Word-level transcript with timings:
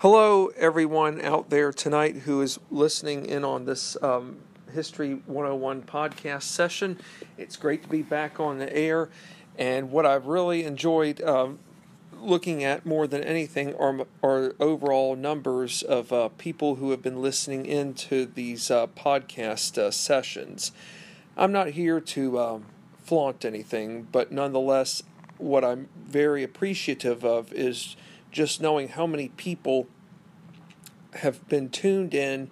Hello, 0.00 0.46
everyone 0.56 1.20
out 1.20 1.50
there 1.50 1.74
tonight 1.74 2.16
who 2.16 2.40
is 2.40 2.58
listening 2.70 3.26
in 3.26 3.44
on 3.44 3.66
this 3.66 3.98
um, 4.02 4.38
History 4.72 5.20
101 5.26 5.82
podcast 5.82 6.44
session. 6.44 6.98
It's 7.36 7.58
great 7.58 7.82
to 7.82 7.88
be 7.90 8.00
back 8.00 8.40
on 8.40 8.56
the 8.56 8.74
air, 8.74 9.10
and 9.58 9.90
what 9.90 10.06
I've 10.06 10.24
really 10.24 10.64
enjoyed 10.64 11.20
um, 11.20 11.58
looking 12.18 12.64
at 12.64 12.86
more 12.86 13.06
than 13.06 13.22
anything 13.22 13.74
are, 13.74 14.06
are 14.22 14.54
overall 14.58 15.16
numbers 15.16 15.82
of 15.82 16.14
uh, 16.14 16.30
people 16.38 16.76
who 16.76 16.92
have 16.92 17.02
been 17.02 17.20
listening 17.20 17.66
into 17.66 18.24
these 18.24 18.70
uh, 18.70 18.86
podcast 18.86 19.76
uh, 19.76 19.90
sessions. 19.90 20.72
I'm 21.36 21.52
not 21.52 21.72
here 21.72 22.00
to 22.00 22.38
um, 22.40 22.64
flaunt 23.02 23.44
anything, 23.44 24.08
but 24.10 24.32
nonetheless, 24.32 25.02
what 25.36 25.62
I'm 25.62 25.90
very 25.94 26.42
appreciative 26.42 27.22
of 27.22 27.52
is 27.52 27.96
just 28.30 28.60
knowing 28.60 28.88
how 28.88 29.06
many 29.06 29.28
people 29.28 29.86
have 31.14 31.46
been 31.48 31.68
tuned 31.68 32.14
in 32.14 32.50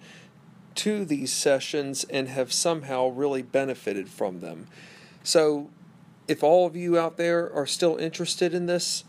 to 0.75 1.05
these 1.05 1.31
sessions 1.31 2.03
and 2.05 2.27
have 2.27 2.53
somehow 2.53 3.07
really 3.07 3.41
benefited 3.41 4.09
from 4.09 4.39
them. 4.39 4.67
So, 5.23 5.69
if 6.27 6.43
all 6.43 6.65
of 6.65 6.75
you 6.75 6.97
out 6.97 7.17
there 7.17 7.51
are 7.53 7.65
still 7.65 7.97
interested 7.97 8.53
in 8.53 8.67
this 8.67 9.03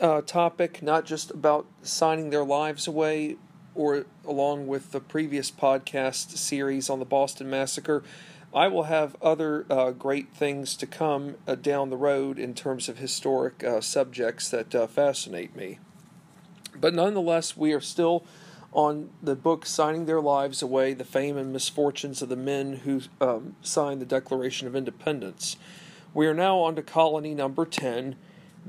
uh, 0.00 0.20
topic, 0.22 0.82
not 0.82 1.04
just 1.04 1.30
about 1.30 1.66
signing 1.82 2.30
their 2.30 2.44
lives 2.44 2.86
away, 2.86 3.36
or 3.74 4.04
along 4.26 4.66
with 4.66 4.92
the 4.92 5.00
previous 5.00 5.50
podcast 5.50 6.36
series 6.36 6.90
on 6.90 6.98
the 6.98 7.04
Boston 7.04 7.48
Massacre, 7.48 8.02
I 8.54 8.68
will 8.68 8.84
have 8.84 9.16
other 9.22 9.64
uh, 9.70 9.92
great 9.92 10.28
things 10.34 10.76
to 10.76 10.86
come 10.86 11.36
uh, 11.46 11.54
down 11.54 11.88
the 11.88 11.96
road 11.96 12.38
in 12.38 12.54
terms 12.54 12.88
of 12.88 12.98
historic 12.98 13.64
uh, 13.64 13.80
subjects 13.80 14.50
that 14.50 14.74
uh, 14.74 14.86
fascinate 14.86 15.56
me. 15.56 15.78
But 16.78 16.94
nonetheless, 16.94 17.56
we 17.56 17.72
are 17.72 17.80
still 17.80 18.24
on 18.72 19.10
the 19.22 19.34
book 19.34 19.64
Signing 19.64 20.04
Their 20.04 20.20
Lives 20.20 20.60
Away 20.60 20.92
The 20.92 21.04
Fame 21.04 21.38
and 21.38 21.52
Misfortunes 21.52 22.20
of 22.20 22.28
the 22.28 22.36
Men 22.36 22.80
Who 22.84 23.02
um, 23.20 23.56
Signed 23.62 24.02
the 24.02 24.06
Declaration 24.06 24.66
of 24.66 24.76
Independence. 24.76 25.56
We 26.12 26.26
are 26.26 26.34
now 26.34 26.58
on 26.58 26.76
to 26.76 26.82
colony 26.82 27.34
number 27.34 27.64
10, 27.64 28.16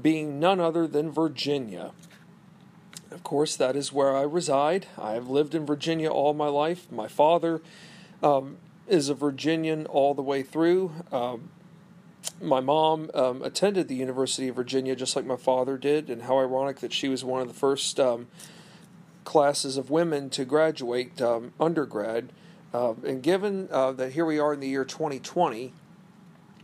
being 0.02 0.39
none 0.39 0.61
other 0.61 0.88
than 0.88 1.11
Virginia. 1.11 1.92
Of 3.11 3.23
course, 3.23 3.58
that 3.58 3.76
is 3.76 3.92
where 3.92 4.16
I 4.16 4.22
reside. 4.22 4.88
I 4.98 5.11
have 5.11 5.28
lived 5.28 5.54
in 5.54 5.66
Virginia 5.66 6.09
all 6.09 6.34
my 6.34 6.48
life. 6.48 6.89
My 6.92 7.08
father 7.08 7.61
um, 8.22 8.58
is 8.88 9.09
a 9.09 9.14
Virginian 9.14 9.86
all 9.86 10.14
the 10.14 10.22
way 10.22 10.44
through. 10.44 10.92
Um, 11.12 11.50
my 12.42 12.59
mom 12.59 13.09
um, 13.14 13.42
attended 13.42 13.88
the 13.88 13.95
University 13.95 14.48
of 14.48 14.56
Virginia 14.56 14.95
just 14.95 15.16
like 15.16 15.26
my 15.26 15.36
father 15.36 15.78
did, 15.78 16.09
and 16.09 16.23
how 16.23 16.39
ironic 16.39 16.80
that 16.80 16.94
she 16.94 17.09
was 17.09 17.23
one 17.23 17.42
of 17.42 17.48
the 17.48 17.54
first 17.54 18.00
um, 18.00 18.28
classes 19.23 19.78
of 19.78 19.89
women 19.89 20.30
to 20.31 20.45
graduate 20.45 21.22
um, 21.22 21.54
undergrad. 21.59 22.31
Uh, 22.73 22.94
and 23.06 23.22
given 23.22 23.67
uh, 23.72 23.92
that 23.92 24.14
here 24.14 24.26
we 24.26 24.39
are 24.39 24.54
in 24.54 24.59
the 24.59 24.67
year 24.67 24.86
2020, 24.86 25.73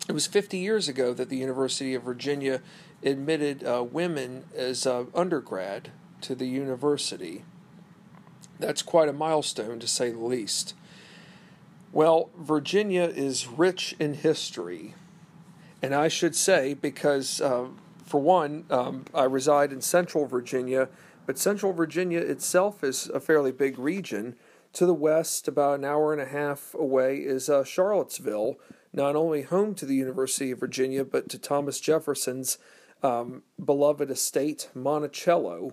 it 0.08 0.12
was 0.12 0.26
50 0.26 0.58
years 0.58 0.88
ago 0.88 1.14
that 1.14 1.30
the 1.30 1.38
University 1.38 1.94
of 1.94 2.04
Virginia 2.04 2.62
admitted 3.04 3.64
uh, 3.64 3.84
women 3.84 4.44
as 4.56 4.88
uh, 4.88 5.06
undergrad 5.14 5.92
to 6.22 6.36
the 6.36 6.48
university. 6.48 7.44
That's 8.60 8.82
quite 8.82 9.08
a 9.08 9.14
milestone 9.14 9.80
to 9.80 9.88
say 9.88 10.12
the 10.12 10.20
least. 10.20 10.74
Well, 11.92 12.30
Virginia 12.38 13.04
is 13.04 13.48
rich 13.48 13.96
in 14.00 14.14
history. 14.14 14.94
And 15.82 15.96
I 15.96 16.08
should 16.08 16.36
say, 16.36 16.76
because 16.76 17.42
uh, 17.42 17.68
for 18.06 18.22
one, 18.22 18.66
um, 18.70 19.06
I 19.14 19.24
reside 19.24 19.72
in 19.72 19.82
central 19.82 20.28
Virginia, 20.28 20.90
but 21.26 21.40
central 21.40 21.74
Virginia 21.74 22.20
itself 22.20 22.84
is 22.84 23.08
a 23.08 23.20
fairly 23.20 23.52
big 23.52 23.80
region. 23.80 24.36
To 24.74 24.86
the 24.86 24.94
west, 24.94 25.48
about 25.48 25.80
an 25.80 25.86
hour 25.86 26.14
and 26.14 26.22
a 26.22 26.28
half 26.28 26.76
away, 26.76 27.18
is 27.18 27.50
uh, 27.50 27.64
Charlottesville, 27.64 28.60
not 28.94 29.16
only 29.16 29.42
home 29.42 29.74
to 29.76 29.86
the 29.86 29.96
University 29.96 30.52
of 30.52 30.60
Virginia, 30.60 31.04
but 31.04 31.28
to 31.30 31.40
Thomas 31.40 31.80
Jefferson's 31.80 32.60
um, 33.02 33.42
beloved 33.64 34.12
estate, 34.12 34.70
Monticello. 34.76 35.72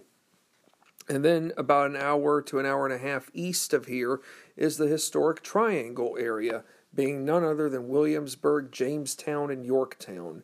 And 1.09 1.25
then 1.25 1.53
about 1.57 1.91
an 1.91 1.97
hour 1.97 2.43
to 2.43 2.59
an 2.59 2.67
hour 2.67 2.87
and 2.87 2.95
a 2.95 2.99
half 2.99 3.31
east 3.35 3.73
of 3.73 3.87
here 3.87 4.21
is 4.56 4.77
the 4.77 4.87
historic 4.87 5.43
Triangle 5.43 6.17
area 6.19 6.65
being 6.94 7.25
none 7.25 7.44
other 7.44 7.69
than 7.69 7.89
Williamsburg, 7.89 8.72
Jamestown, 8.72 9.50
and 9.50 9.65
Yorktown. 9.65 10.43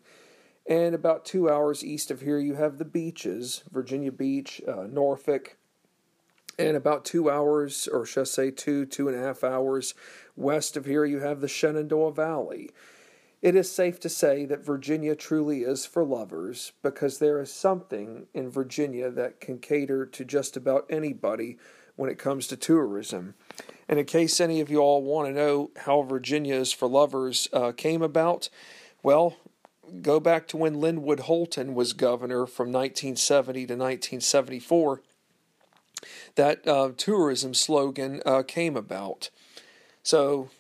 And 0.67 0.95
about 0.95 1.25
two 1.25 1.51
hours 1.51 1.85
east 1.85 2.11
of 2.11 2.21
here, 2.21 2.39
you 2.39 2.55
have 2.55 2.79
the 2.79 2.85
beaches 2.85 3.65
Virginia 3.73 4.13
Beach, 4.13 4.61
uh, 4.69 4.87
Norfolk. 4.89 5.57
And 6.59 6.77
about 6.77 7.05
two 7.05 7.31
hours, 7.31 7.89
or 7.89 8.05
should 8.05 8.21
I 8.21 8.25
say 8.25 8.51
two, 8.51 8.85
two 8.85 9.09
and 9.09 9.17
a 9.17 9.21
half 9.21 9.43
hours 9.43 9.95
west 10.37 10.77
of 10.77 10.85
here, 10.85 11.05
you 11.05 11.21
have 11.21 11.41
the 11.41 11.49
Shenandoah 11.49 12.13
Valley. 12.13 12.71
It 13.41 13.57
is 13.57 13.73
safe 13.73 13.99
to 14.01 14.09
say 14.09 14.45
that 14.45 14.65
Virginia 14.65 15.17
truly 15.17 15.63
is 15.63 15.85
for 15.85 16.05
lovers 16.05 16.73
because 16.83 17.19
there 17.19 17.41
is 17.41 17.53
something 17.53 18.27
in 18.33 18.51
Virginia 18.51 19.11
that 19.11 19.41
can 19.41 19.59
cater 19.59 20.07
to 20.07 20.25
just 20.25 20.57
about 20.57 20.87
anybody 20.89 21.59
when 21.97 22.11
it 22.11 22.19
comes 22.19 22.47
to 22.49 22.57
tourism. 22.57 23.35
And 23.89 23.99
in 23.99 24.07
case 24.07 24.41
any 24.41 24.61
of 24.61 24.71
you 24.71 24.79
all 24.79 25.03
want 25.03 25.29
to 25.29 25.35
know 25.35 25.71
how 25.85 26.03
Virginia's 26.03 26.73
for 26.73 26.89
Lovers 26.89 27.49
uh, 27.53 27.73
came 27.73 28.03
about, 28.03 28.49
well, 29.03 29.37
go 30.01 30.21
back 30.21 30.49
to 30.49 30.57
when 30.57 30.81
Linwood 30.81 31.21
Holton 31.21 31.75
was 31.75 31.93
governor 31.93 32.47
from 32.47 32.69
1970 32.69 33.67
to 33.67 33.75
1974. 33.75 35.03
That 36.37 36.67
uh, 36.67 36.93
tourism 36.97 37.55
slogan 37.55 38.23
uh, 38.25 38.43
came 38.43 38.77
about. 38.77 39.31
So, 40.03 40.51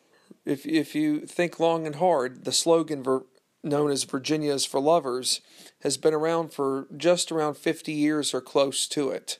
if 0.44 0.66
if 0.66 0.94
you 0.94 1.21
think 1.21 1.59
long 1.59 1.87
and 1.87 1.97
hard, 1.97 2.44
the 2.44 2.53
slogan 2.53 3.03
ver- 3.03 3.25
known 3.65 3.91
as 3.91 4.04
Virginia's 4.04 4.65
for 4.65 4.81
Lovers 4.81 5.41
has 5.82 5.97
been 5.97 6.15
around 6.15 6.53
for 6.53 6.87
just 6.97 7.32
around 7.32 7.56
50 7.56 7.92
years 7.92 8.34
or 8.34 8.41
close 8.41 8.87
to 8.88 9.10
it. 9.10 9.38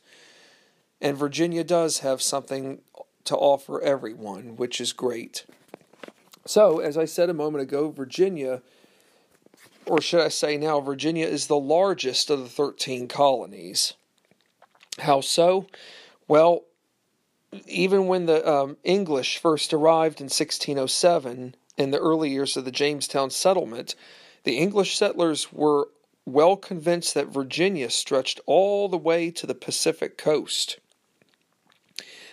And 1.03 1.17
Virginia 1.17 1.65
does 1.65 1.99
have 1.99 2.23
something 2.23 2.81
to 3.25 3.37
offer 3.37 3.83
everyone, 3.83 4.55
which 4.55 4.81
is 4.81 4.93
great. 4.93 5.45
So, 6.47 6.79
as 6.79 6.97
I 6.97 7.07
said 7.07 7.29
a 7.29 7.35
moment 7.35 7.63
ago, 7.63 7.91
Virginia, 7.91 8.63
or 9.85 10.01
should 10.01 10.21
I 10.21 10.29
say 10.29 10.57
now, 10.57 10.79
Virginia 10.79 11.27
is 11.27 11.49
the 11.49 11.59
largest 11.59 12.31
of 12.31 12.39
the 12.39 12.49
13 12.49 13.09
colonies. 13.09 13.95
How 15.01 15.21
so? 15.21 15.67
Well, 16.29 16.63
even 17.67 18.07
when 18.07 18.27
the 18.27 18.49
um, 18.49 18.77
English 18.85 19.39
first 19.39 19.75
arrived 19.75 20.21
in 20.21 20.27
1607, 20.27 21.57
in 21.77 21.91
the 21.91 21.99
early 21.99 22.31
years 22.31 22.57
of 22.57 22.65
the 22.65 22.71
Jamestown 22.71 23.31
settlement, 23.31 23.97
the 24.45 24.57
English 24.57 24.97
settlers 24.97 25.53
were 25.53 25.89
well 26.25 26.57
convinced 26.57 27.15
that 27.15 27.27
Virginia 27.27 27.91
stretched 27.91 28.39
all 28.47 28.89
the 28.89 28.97
way 28.97 29.33
to 29.33 29.49
the 29.49 29.55
Pacific 29.55 30.17
coast 30.17 30.79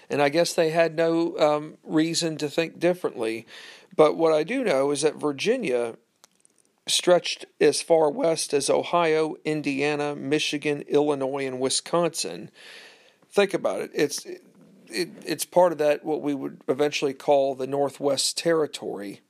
and 0.10 0.22
I 0.22 0.30
guess 0.30 0.54
they 0.54 0.70
had 0.70 0.96
no 0.96 1.38
um, 1.38 1.78
reason 1.84 2.38
to 2.38 2.50
think 2.50 2.80
differently. 2.80 3.46
But 3.96 4.18
what 4.18 4.34
I 4.34 4.44
do 4.44 4.64
know 4.64 4.92
is 4.92 5.02
that 5.02 5.16
Virginia 5.16 5.96
stretched 6.88 7.46
as 7.62 7.82
far 7.82 8.10
west 8.10 8.54
as 8.54 8.70
Ohio, 8.70 9.36
Indiana, 9.46 10.16
Michigan, 10.16 10.82
Illinois, 10.88 11.46
and 11.46 11.60
Wisconsin. 11.60 12.50
Think 13.30 13.54
about 13.54 13.82
it. 13.82 13.92
It's 13.94 14.26
it, 14.26 15.12
it's 15.26 15.46
part 15.46 15.72
of 15.72 15.78
that 15.78 16.04
what 16.04 16.22
we 16.22 16.34
would 16.34 16.62
eventually 16.68 17.14
call 17.14 17.54
the 17.54 17.68
Northwest 17.68 18.38
Territory. 18.38 19.22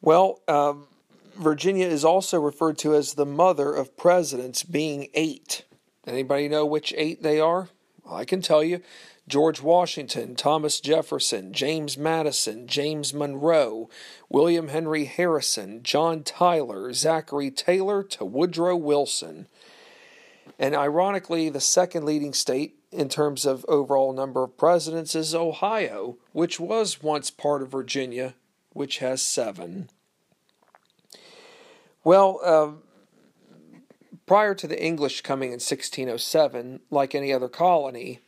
Well, 0.00 0.40
um, 0.46 0.86
Virginia 1.34 1.86
is 1.86 2.04
also 2.04 2.40
referred 2.40 2.78
to 2.78 2.94
as 2.94 3.14
the 3.14 3.26
mother 3.26 3.72
of 3.72 3.96
presidents, 3.96 4.62
being 4.62 5.08
eight. 5.14 5.64
Anybody 6.06 6.48
know 6.48 6.66
which 6.66 6.92
eight 6.96 7.22
they 7.22 7.40
are? 7.40 7.70
I 8.08 8.24
can 8.24 8.42
tell 8.42 8.62
you 8.62 8.80
George 9.26 9.62
Washington, 9.62 10.34
Thomas 10.34 10.80
Jefferson, 10.80 11.52
James 11.52 11.96
Madison, 11.96 12.66
James 12.66 13.14
Monroe, 13.14 13.88
William 14.28 14.68
Henry 14.68 15.06
Harrison, 15.06 15.82
John 15.82 16.22
Tyler, 16.22 16.92
Zachary 16.92 17.50
Taylor 17.50 18.02
to 18.02 18.24
Woodrow 18.24 18.76
Wilson. 18.76 19.46
And 20.58 20.74
ironically, 20.74 21.48
the 21.48 21.60
second 21.60 22.04
leading 22.04 22.34
state 22.34 22.76
in 22.92 23.08
terms 23.08 23.46
of 23.46 23.64
overall 23.66 24.12
number 24.12 24.44
of 24.44 24.56
presidents 24.56 25.14
is 25.14 25.34
Ohio, 25.34 26.16
which 26.32 26.60
was 26.60 27.02
once 27.02 27.30
part 27.30 27.62
of 27.62 27.70
Virginia, 27.70 28.34
which 28.72 28.98
has 28.98 29.22
seven. 29.22 29.88
Well, 32.04 32.40
uh, 32.44 32.72
Prior 34.26 34.54
to 34.54 34.66
the 34.66 34.82
English 34.82 35.20
coming 35.20 35.48
in 35.48 35.60
1607, 35.60 36.80
like 36.90 37.14
any 37.14 37.32
other 37.32 37.48
colony, 37.48 38.20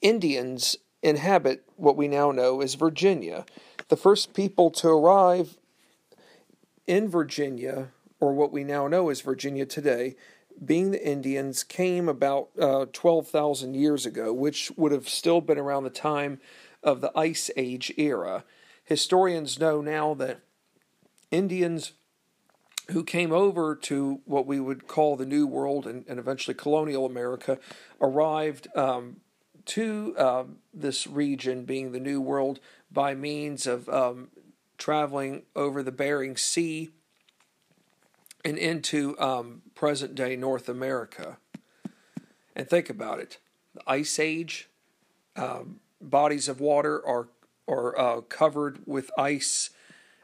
Indians 0.00 0.76
inhabit 1.02 1.64
what 1.76 1.96
we 1.96 2.08
now 2.08 2.32
know 2.32 2.60
as 2.60 2.74
Virginia. 2.74 3.44
The 3.88 3.96
first 3.96 4.34
people 4.34 4.70
to 4.72 4.88
arrive 4.88 5.58
in 6.88 7.08
Virginia, 7.08 7.88
or 8.18 8.32
what 8.32 8.50
we 8.50 8.64
now 8.64 8.88
know 8.88 9.10
as 9.10 9.20
Virginia 9.20 9.64
today, 9.64 10.16
being 10.64 10.90
the 10.90 11.06
Indians, 11.06 11.62
came 11.62 12.08
about 12.08 12.48
uh, 12.60 12.86
12,000 12.92 13.74
years 13.74 14.04
ago, 14.04 14.32
which 14.32 14.72
would 14.76 14.90
have 14.90 15.08
still 15.08 15.40
been 15.40 15.58
around 15.58 15.84
the 15.84 15.90
time 15.90 16.40
of 16.82 17.00
the 17.00 17.16
Ice 17.16 17.48
Age 17.56 17.92
era. 17.96 18.42
Historians 18.82 19.60
know 19.60 19.80
now 19.80 20.14
that 20.14 20.40
Indians 21.30 21.92
who 22.90 23.04
came 23.04 23.32
over 23.32 23.74
to 23.74 24.20
what 24.24 24.46
we 24.46 24.58
would 24.58 24.86
call 24.86 25.16
the 25.16 25.26
New 25.26 25.46
World 25.46 25.86
and, 25.86 26.04
and 26.08 26.18
eventually 26.18 26.54
colonial 26.54 27.04
America 27.04 27.58
arrived 28.00 28.68
um, 28.74 29.18
to 29.66 30.14
um, 30.18 30.56
this 30.72 31.06
region, 31.06 31.64
being 31.64 31.92
the 31.92 32.00
New 32.00 32.20
World, 32.20 32.60
by 32.90 33.14
means 33.14 33.66
of 33.66 33.88
um, 33.90 34.28
traveling 34.78 35.42
over 35.54 35.82
the 35.82 35.92
Bering 35.92 36.36
Sea 36.36 36.88
and 38.44 38.56
into 38.56 39.18
um, 39.20 39.62
present 39.74 40.14
day 40.14 40.36
North 40.36 40.68
America. 40.68 41.36
And 42.56 42.68
think 42.68 42.88
about 42.88 43.20
it 43.20 43.38
the 43.74 43.82
Ice 43.86 44.18
Age, 44.18 44.70
um, 45.36 45.80
bodies 46.00 46.48
of 46.48 46.60
water 46.60 47.06
are, 47.06 47.28
are 47.68 47.98
uh, 47.98 48.20
covered 48.22 48.80
with 48.86 49.10
ice 49.18 49.70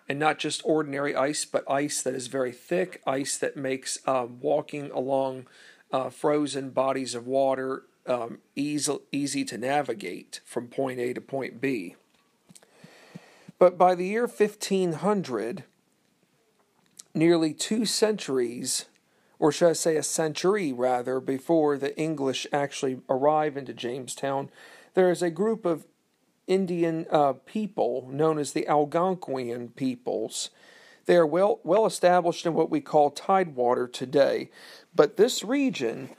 and 0.09 0.19
not 0.19 0.39
just 0.39 0.63
ordinary 0.65 1.15
ice, 1.17 1.45
but 1.45 1.69
ice 1.71 2.03
that 2.03 2.15
is 2.15 2.27
very 2.27 2.53
thick, 2.53 3.03
ice 3.07 3.39
that 3.39 3.57
makes 3.57 3.99
um, 4.07 4.39
walking 4.41 4.91
along 4.91 5.47
uh, 5.93 6.11
frozen 6.11 6.71
bodies 6.71 7.15
of 7.15 7.27
water 7.27 7.85
um, 8.07 8.39
easy, 8.55 8.99
easy 9.13 9.45
to 9.45 9.59
navigate 9.59 10.41
from 10.45 10.69
point 10.69 10.99
A 10.99 11.15
to 11.15 11.21
point 11.21 11.61
B. 11.61 11.97
But 13.59 13.79
by 13.79 13.95
the 13.95 14.07
year 14.07 14.27
1500, 14.27 15.65
nearly 17.15 17.55
two 17.55 17.87
centuries, 17.87 18.87
or 19.39 19.53
should 19.53 19.71
I 19.71 19.75
say 19.75 19.97
a 19.97 20.03
century 20.03 20.73
rather, 20.73 21.21
before 21.21 21.79
the 21.79 21.97
English 21.99 22.47
actually 22.53 23.01
arrive 23.09 23.57
into 23.57 23.73
Jamestown, 23.73 24.51
there 24.95 25.11
is 25.11 25.23
a 25.23 25.31
group 25.31 25.65
of 25.65 25.87
Indian 26.47 27.07
uh, 27.11 27.35
people 27.47 28.09
known 28.11 28.39
as 28.39 28.53
the 28.53 28.67
Algonquian 28.69 29.75
peoples. 29.75 30.51
They 31.07 31.17
are 31.17 31.27
well, 31.27 31.61
well 31.65 31.87
established 31.87 32.47
in 32.47 32.55
what 32.55 32.71
we 32.71 32.81
call 32.81 33.11
Tidewater 33.11 33.87
today, 33.87 34.51
but 34.95 35.17
this 35.17 35.45
region 35.45 36.11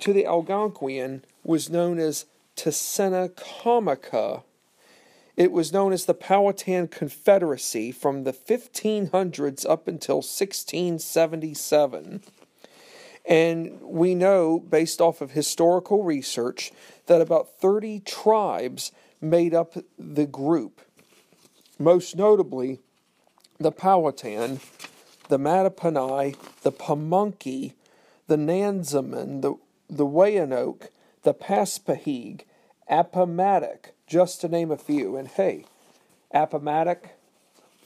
to 0.00 0.12
the 0.12 0.24
Algonquian 0.24 1.22
was 1.42 1.70
known 1.70 1.98
as 1.98 2.26
Tsenacommacah. 2.56 4.42
It 5.36 5.52
was 5.52 5.72
known 5.72 5.92
as 5.92 6.04
the 6.04 6.14
Powhatan 6.14 6.88
Confederacy 6.88 7.92
from 7.92 8.24
the 8.24 8.32
1500s 8.32 9.68
up 9.68 9.86
until 9.86 10.16
1677. 10.16 12.22
And 13.24 13.80
we 13.82 14.16
know, 14.16 14.58
based 14.58 15.00
off 15.00 15.20
of 15.20 15.32
historical 15.32 16.02
research, 16.02 16.72
that 17.06 17.20
about 17.20 17.60
30 17.60 18.00
tribes 18.00 18.90
made 19.20 19.54
up 19.54 19.74
the 19.98 20.26
group. 20.26 20.80
Most 21.78 22.16
notably, 22.16 22.80
the 23.58 23.72
Powhatan, 23.72 24.60
the 25.28 25.38
Mattaponi, 25.38 26.36
the 26.62 26.72
Pamunkey, 26.72 27.74
the 28.26 28.36
Nansemond, 28.36 29.42
the, 29.42 29.54
the 29.88 30.06
Weyanoke, 30.06 30.88
the 31.22 31.34
Paspahegh, 31.34 32.42
Appomattox, 32.88 33.90
just 34.06 34.40
to 34.40 34.48
name 34.48 34.70
a 34.70 34.76
few. 34.76 35.16
And 35.16 35.28
hey, 35.28 35.64
Appomattox, 36.30 37.08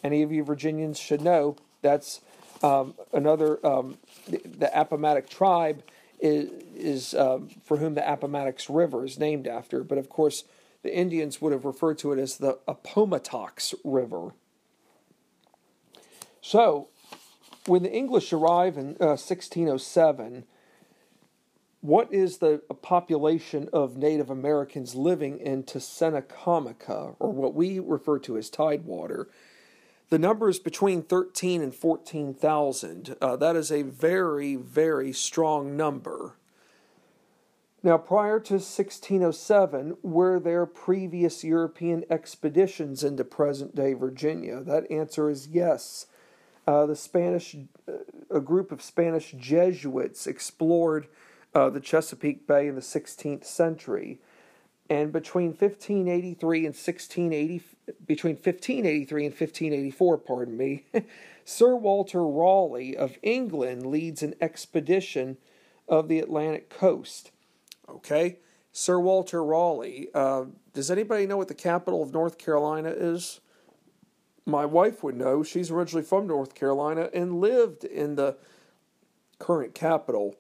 any 0.05 0.23
of 0.23 0.33
you 0.33 0.45
Virginians 0.45 0.99
should 0.99 1.21
know, 1.21 1.57
that's 1.81 2.21
um, 2.63 2.95
another, 3.13 3.65
um, 3.67 3.99
the, 4.29 4.41
the 4.45 4.81
Appomattox 4.81 5.29
tribe 5.31 5.83
is, 6.21 6.51
is 6.77 7.15
um, 7.15 7.49
for 7.65 7.79
whom 7.79 7.95
the 7.95 8.13
Appomattox 8.13 8.71
River 8.71 9.05
is 9.05 9.19
named 9.19 9.47
after. 9.47 9.83
But 9.83 9.99
of 9.99 10.09
course, 10.09 10.45
the 10.83 10.95
Indians 10.95 11.41
would 11.41 11.53
have 11.53 11.65
referred 11.65 11.99
to 11.99 12.13
it 12.13 12.19
as 12.19 12.39
the 12.39 12.59
Appomattox 12.67 13.75
River. 13.85 14.35
So, 16.41 16.89
when 17.67 17.85
the 17.85 17.93
English 17.93 18.33
arrive 18.33 18.77
in 18.77 18.97
uh, 19.01 19.15
1607, 19.15 20.45
what 21.81 22.13
is 22.13 22.39
the 22.39 22.63
population 22.83 23.69
of 23.73 23.97
Native 23.97 24.31
Americans 24.31 24.95
living 24.95 25.39
in 25.39 25.65
Tsenacommacah, 25.65 27.17
or 27.19 27.33
what 27.33 27.55
we 27.55 27.79
refer 27.79 28.19
to 28.21 28.37
as 28.37 28.51
Tidewater? 28.51 29.29
The 30.11 30.19
number 30.19 30.49
is 30.49 30.59
between 30.59 31.03
13 31.03 31.63
and 31.63 31.75
14,000. 31.75 33.17
Uh, 33.21 33.37
that 33.37 33.57
is 33.57 33.73
a 33.73 33.83
very, 33.83 34.57
very 34.57 35.13
strong 35.13 35.77
number. 35.77 36.37
Now, 37.85 37.99
prior 37.99 38.39
to 38.39 38.55
1607, 38.55 39.97
were 40.03 40.39
there 40.39 40.67
previous 40.67 41.43
European 41.43 42.05
expeditions 42.09 43.03
into 43.03 43.25
present 43.25 43.75
day 43.75 43.93
Virginia? 43.93 44.61
That 44.61 44.89
answer 44.89 45.29
is 45.29 45.49
yes. 45.49 46.07
Uh, 46.65 46.87
the 46.87 46.95
Spanish, 46.95 47.57
uh, 47.89 47.93
a 48.31 48.41
group 48.41 48.71
of 48.71 48.83
Spanish 48.83 49.33
Jesuits 49.33 50.29
explored 50.29 51.09
uh, 51.57 51.71
the 51.71 51.81
Chesapeake 51.81 52.47
Bay 52.47 52.69
in 52.69 52.77
the 52.77 52.81
16th 52.81 53.45
century. 53.45 54.21
And 54.89 55.13
between 55.13 55.49
1583 55.49 56.59
and 56.59 56.67
1680, 56.67 57.63
between 58.07 58.35
1583 58.37 59.27
and 59.27 59.33
1584, 59.33 60.19
pardon 60.19 60.57
me, 60.57 60.85
Sir 61.45 61.75
Walter 61.75 62.25
Raleigh 62.25 62.97
of 62.97 63.19
England 63.23 63.87
leads 63.87 64.23
an 64.23 64.37
expedition 64.41 65.37
of 65.89 66.07
the 66.07 66.21
Atlantic 66.21 66.71
coast. 66.71 67.33
Okay, 67.93 68.39
Sir 68.73 68.99
Walter 68.99 69.45
Raleigh. 69.45 70.09
Uh, 70.15 70.47
does 70.73 70.91
anybody 70.91 71.27
know 71.27 71.37
what 71.37 71.49
the 71.49 71.55
capital 71.55 72.03
of 72.03 72.13
North 72.13 72.39
Carolina 72.39 72.89
is? 72.89 73.41
My 74.47 74.65
wife 74.65 75.03
would 75.03 75.17
know. 75.17 75.43
She's 75.43 75.71
originally 75.71 76.05
from 76.05 76.27
North 76.27 76.55
Carolina 76.55 77.11
and 77.13 77.41
lived 77.41 77.85
in 77.85 78.17
the 78.17 78.37
current 79.39 79.75
capital, 79.75 80.37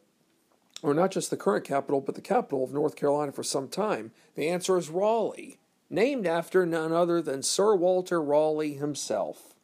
or 0.82 0.94
not 0.94 1.10
just 1.10 1.31
the 1.31 1.37
current 1.37 1.64
capital, 1.64 2.00
but 2.00 2.14
the 2.14 2.20
capital 2.20 2.64
of 2.64 2.72
North 2.72 2.96
Carolina 2.96 3.32
for 3.32 3.43
some 3.43 3.69
time. 3.69 4.12
The 4.34 4.48
answer 4.48 4.78
is 4.78 4.88
Raleigh, 4.88 5.58
named 5.90 6.26
after 6.26 6.64
none 6.64 6.93
other 6.93 7.20
than 7.20 7.43
Sir 7.43 7.75
Walter 7.75 8.20
Raleigh 8.20 8.75
himself. 8.75 9.55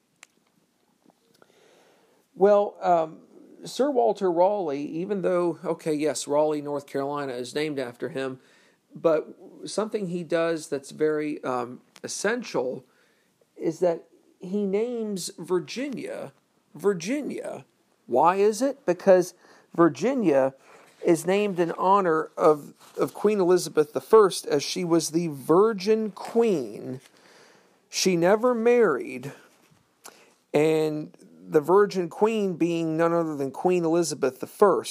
Well, 2.34 2.76
um, 2.81 3.19
Sir 3.64 3.90
Walter 3.90 4.31
Raleigh, 4.31 4.84
even 4.84 5.22
though, 5.22 5.58
okay, 5.64 5.93
yes, 5.93 6.28
Raleigh, 6.28 6.62
North 6.62 6.87
Carolina 6.87 7.32
is 7.32 7.55
named 7.55 7.78
after 7.78 8.08
him, 8.08 8.38
but 8.94 9.29
something 9.65 10.08
he 10.08 10.22
does 10.22 10.69
that's 10.69 10.91
very 10.91 11.43
um, 11.44 11.81
essential 12.03 12.84
is 13.56 13.81
that 13.81 14.05
he 14.41 14.65
names 14.65 15.31
Virginia 15.38 16.32
Virginia. 16.74 17.65
Why 18.06 18.36
is 18.36 18.62
it? 18.62 18.86
Because 18.86 19.34
Virginia 19.74 20.55
is 21.05 21.27
named 21.27 21.60
in 21.60 21.72
honor 21.72 22.31
of, 22.36 22.74
of 22.96 23.15
Queen 23.15 23.41
Elizabeth 23.41 23.96
I 23.96 24.31
as 24.50 24.62
she 24.62 24.84
was 24.84 25.10
the 25.10 25.29
Virgin 25.29 26.10
Queen. 26.10 27.00
She 27.91 28.17
never 28.17 28.55
married, 28.55 29.32
and 30.53 31.10
the 31.50 31.60
Virgin 31.60 32.08
Queen 32.08 32.55
being 32.55 32.96
none 32.96 33.12
other 33.12 33.34
than 33.34 33.50
Queen 33.50 33.84
Elizabeth 33.84 34.43
I. 34.43 34.82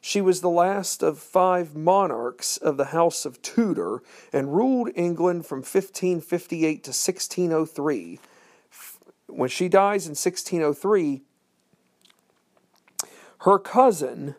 She 0.00 0.20
was 0.20 0.40
the 0.40 0.50
last 0.50 1.02
of 1.02 1.18
five 1.18 1.76
monarchs 1.76 2.56
of 2.56 2.76
the 2.76 2.86
House 2.86 3.24
of 3.24 3.40
Tudor 3.40 4.02
and 4.32 4.54
ruled 4.54 4.90
England 4.96 5.46
from 5.46 5.58
1558 5.58 6.82
to 6.84 6.90
1603. 6.90 8.18
When 9.28 9.48
she 9.48 9.68
dies 9.68 10.06
in 10.06 10.10
1603, 10.10 11.22
her 13.38 13.58
cousin, 13.58 14.34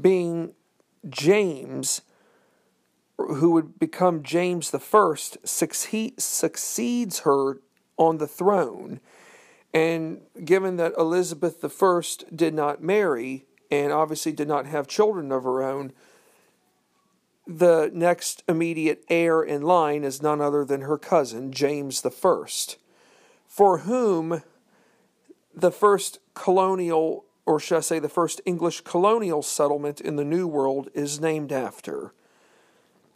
being 0.00 0.52
James, 1.08 2.02
who 3.16 3.50
would 3.50 3.78
become 3.78 4.22
James 4.22 4.72
I, 4.72 5.14
succeeds 5.44 7.18
her 7.20 7.60
on 7.96 8.18
the 8.18 8.28
throne 8.28 9.00
and 9.72 10.20
given 10.44 10.76
that 10.76 10.94
Elizabeth 10.98 11.64
I 11.64 12.02
did 12.34 12.54
not 12.54 12.82
marry 12.82 13.44
and 13.70 13.92
obviously 13.92 14.32
did 14.32 14.48
not 14.48 14.66
have 14.66 14.88
children 14.88 15.30
of 15.30 15.44
her 15.44 15.62
own, 15.62 15.92
the 17.46 17.90
next 17.92 18.42
immediate 18.48 19.04
heir 19.08 19.42
in 19.42 19.62
line 19.62 20.04
is 20.04 20.22
none 20.22 20.40
other 20.40 20.64
than 20.64 20.82
her 20.82 20.98
cousin, 20.98 21.52
James 21.52 22.04
I, 22.04 22.44
for 23.48 23.78
whom 23.78 24.42
the 25.54 25.72
first 25.72 26.18
colonial, 26.34 27.24
or 27.46 27.58
should 27.58 27.78
I 27.78 27.80
say, 27.80 27.98
the 27.98 28.08
first 28.08 28.40
English 28.44 28.82
colonial 28.82 29.42
settlement 29.42 30.00
in 30.00 30.16
the 30.16 30.24
New 30.24 30.46
World 30.46 30.88
is 30.94 31.20
named 31.20 31.52
after. 31.52 32.12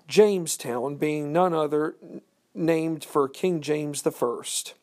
Jamestown 0.06 0.96
being 0.96 1.32
none 1.32 1.54
other 1.54 1.96
named 2.54 3.04
for 3.04 3.28
King 3.28 3.60
James 3.60 4.04
I. 4.06 4.74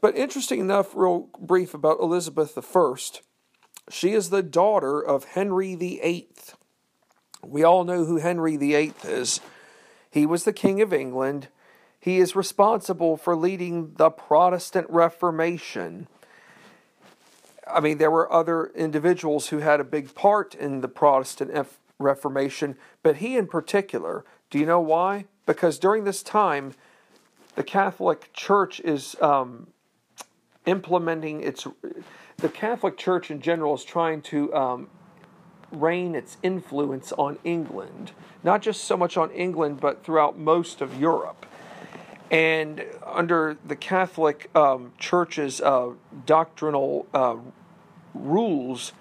But 0.00 0.16
interesting 0.16 0.60
enough, 0.60 0.94
real 0.94 1.28
brief 1.38 1.74
about 1.74 2.00
Elizabeth 2.00 2.56
I. 2.56 2.94
She 3.90 4.12
is 4.12 4.30
the 4.30 4.42
daughter 4.42 5.00
of 5.00 5.24
Henry 5.24 5.74
VIII. 5.74 6.28
We 7.44 7.64
all 7.64 7.84
know 7.84 8.04
who 8.04 8.16
Henry 8.16 8.56
VIII 8.56 8.94
is. 9.04 9.40
He 10.10 10.26
was 10.26 10.44
the 10.44 10.52
King 10.52 10.80
of 10.80 10.92
England. 10.92 11.48
He 11.98 12.18
is 12.18 12.34
responsible 12.34 13.16
for 13.16 13.36
leading 13.36 13.94
the 13.94 14.10
Protestant 14.10 14.86
Reformation. 14.88 16.08
I 17.68 17.80
mean, 17.80 17.98
there 17.98 18.10
were 18.10 18.32
other 18.32 18.72
individuals 18.74 19.48
who 19.48 19.58
had 19.58 19.80
a 19.80 19.84
big 19.84 20.14
part 20.14 20.54
in 20.54 20.80
the 20.80 20.88
Protestant 20.88 21.68
Reformation, 21.98 22.76
but 23.02 23.16
he 23.16 23.36
in 23.36 23.46
particular. 23.46 24.24
Do 24.48 24.58
you 24.58 24.66
know 24.66 24.80
why? 24.80 25.26
Because 25.46 25.78
during 25.78 26.04
this 26.04 26.22
time, 26.22 26.72
the 27.54 27.62
Catholic 27.62 28.32
Church 28.32 28.80
is 28.80 29.14
um, 29.20 29.68
implementing 30.70 31.42
its. 31.42 31.66
The 32.36 32.48
Catholic 32.48 32.96
Church 32.96 33.30
in 33.30 33.40
general 33.40 33.74
is 33.74 33.84
trying 33.84 34.22
to 34.22 34.54
um, 34.54 34.88
reign 35.72 36.14
its 36.14 36.36
influence 36.42 37.12
on 37.12 37.38
England, 37.44 38.12
not 38.42 38.62
just 38.62 38.84
so 38.84 38.96
much 38.96 39.16
on 39.16 39.30
England, 39.32 39.80
but 39.80 40.04
throughout 40.04 40.38
most 40.38 40.80
of 40.80 40.98
Europe. 40.98 41.44
And 42.30 42.84
under 43.04 43.56
the 43.66 43.74
Catholic 43.74 44.50
um, 44.56 44.92
Church's 44.98 45.60
uh, 45.60 45.90
doctrinal 46.26 47.06
uh, 47.12 47.36
rules, 48.14 48.92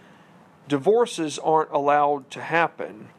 divorces 0.67 1.37
aren't 1.39 1.71
allowed 1.71 2.29
to 2.31 2.41
happen. 2.41 3.09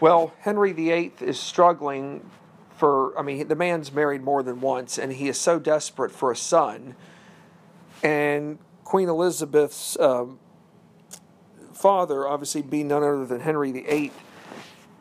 Well, 0.00 0.32
Henry 0.40 0.72
VIII 0.72 1.12
is 1.20 1.40
struggling 1.40 2.28
for, 2.76 3.16
I 3.18 3.22
mean, 3.22 3.48
the 3.48 3.54
man's 3.54 3.92
married 3.92 4.22
more 4.22 4.42
than 4.42 4.60
once, 4.60 4.98
and 4.98 5.12
he 5.12 5.28
is 5.28 5.38
so 5.38 5.58
desperate 5.58 6.10
for 6.10 6.30
a 6.30 6.36
son. 6.36 6.96
And 8.02 8.58
Queen 8.84 9.08
Elizabeth's 9.08 9.96
uh, 9.96 10.26
father, 11.72 12.26
obviously 12.26 12.62
being 12.62 12.88
none 12.88 13.02
other 13.02 13.26
than 13.26 13.40
Henry 13.40 13.72
VIII, 13.72 14.12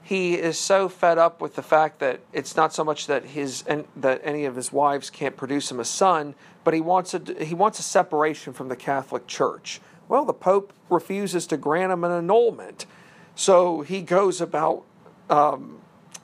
he 0.04 0.36
is 0.36 0.60
so 0.60 0.90
fed 0.90 1.18
up 1.18 1.42
with 1.42 1.56
the 1.56 1.62
fact 1.62 2.00
that 2.00 2.20
it's 2.34 2.56
not 2.56 2.74
so 2.74 2.84
much 2.84 3.08
that 3.08 3.24
his 3.24 3.64
and 3.66 3.86
that 3.96 4.20
any 4.24 4.44
of 4.44 4.56
his 4.56 4.72
wives 4.72 5.10
can't 5.10 5.38
produce 5.38 5.72
him 5.72 5.80
a 5.80 5.86
son, 5.86 6.36
but 6.66 6.74
he 6.74 6.82
wants 6.82 7.14
a 7.14 7.22
he 7.44 7.56
wants 7.56 7.80
a 7.80 7.84
separation 7.84 8.52
from 8.52 8.68
the 8.68 8.76
Catholic 8.76 9.28
Church. 9.28 9.80
Well, 10.10 10.26
the 10.26 10.34
Pope 10.34 10.74
refuses 10.90 11.48
to 11.48 11.58
grant 11.58 11.94
him 11.94 12.04
an 12.04 12.12
annulment, 12.12 12.86
so 13.34 13.82
he 13.82 14.02
goes 14.02 14.42
about 14.42 14.84
um, 15.30 15.80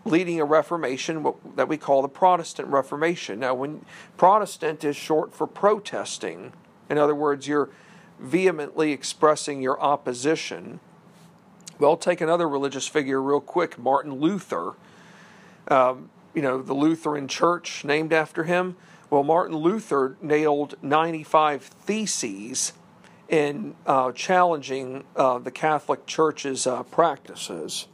leading 0.06 0.40
a 0.40 0.46
Reformation 0.46 1.26
that 1.56 1.68
we 1.68 1.78
call 1.78 2.02
the 2.02 2.10
Protestant 2.10 2.68
Reformation. 2.70 3.40
Now, 3.40 3.54
when 3.54 3.86
Protestant 4.18 4.84
is 4.84 4.96
short 4.96 5.34
for 5.34 5.46
protesting, 5.46 6.54
in 6.90 6.98
other 6.98 7.16
words, 7.16 7.48
you're 7.48 7.70
vehemently 8.20 8.92
expressing 8.92 9.62
your 9.62 9.80
opposition. 9.82 10.80
Well, 11.80 11.98
take 11.98 12.22
another 12.22 12.48
religious 12.48 12.88
figure 12.88 13.22
real 13.22 13.42
quick, 13.42 13.78
Martin 13.78 14.20
Luther. 14.20 14.74
Um, 15.68 16.10
you 16.34 16.42
know, 16.42 16.62
the 16.62 16.74
Lutheran 16.74 17.28
Church 17.28 17.84
named 17.84 18.14
after 18.14 18.44
him. 18.44 18.76
Well, 19.10 19.24
Martin 19.24 19.56
Luther 19.56 20.18
nailed 20.22 20.76
95 20.82 21.64
theses 21.64 22.74
in 23.28 23.76
uh, 23.86 24.12
challenging 24.12 25.04
uh, 25.16 25.40
the 25.40 25.52
Catholic 25.52 26.06
Church's 26.06 26.68
uh, 26.68 26.84
practices. 26.84 27.88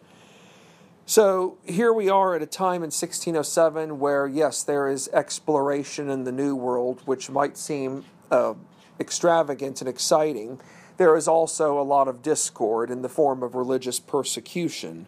So 1.08 1.60
here 1.64 1.94
we 1.94 2.10
are 2.10 2.34
at 2.34 2.42
a 2.42 2.48
time 2.48 2.78
in 2.78 2.90
1607 2.90 4.00
where, 4.00 4.26
yes, 4.26 4.64
there 4.64 4.90
is 4.90 5.08
exploration 5.10 6.10
in 6.10 6.24
the 6.24 6.32
New 6.32 6.56
World, 6.56 7.04
which 7.06 7.30
might 7.30 7.58
seem 7.58 8.06
uh, 8.32 8.56
extravagant 9.00 9.82
and 9.82 9.88
exciting, 9.88 10.60
there 10.98 11.16
is 11.16 11.28
also 11.28 11.80
a 11.80 11.84
lot 11.84 12.08
of 12.08 12.24
discord 12.24 12.90
in 12.90 13.04
the 13.04 13.10
form 13.10 13.44
of 13.44 13.54
religious 13.54 14.00
persecution. 14.00 15.06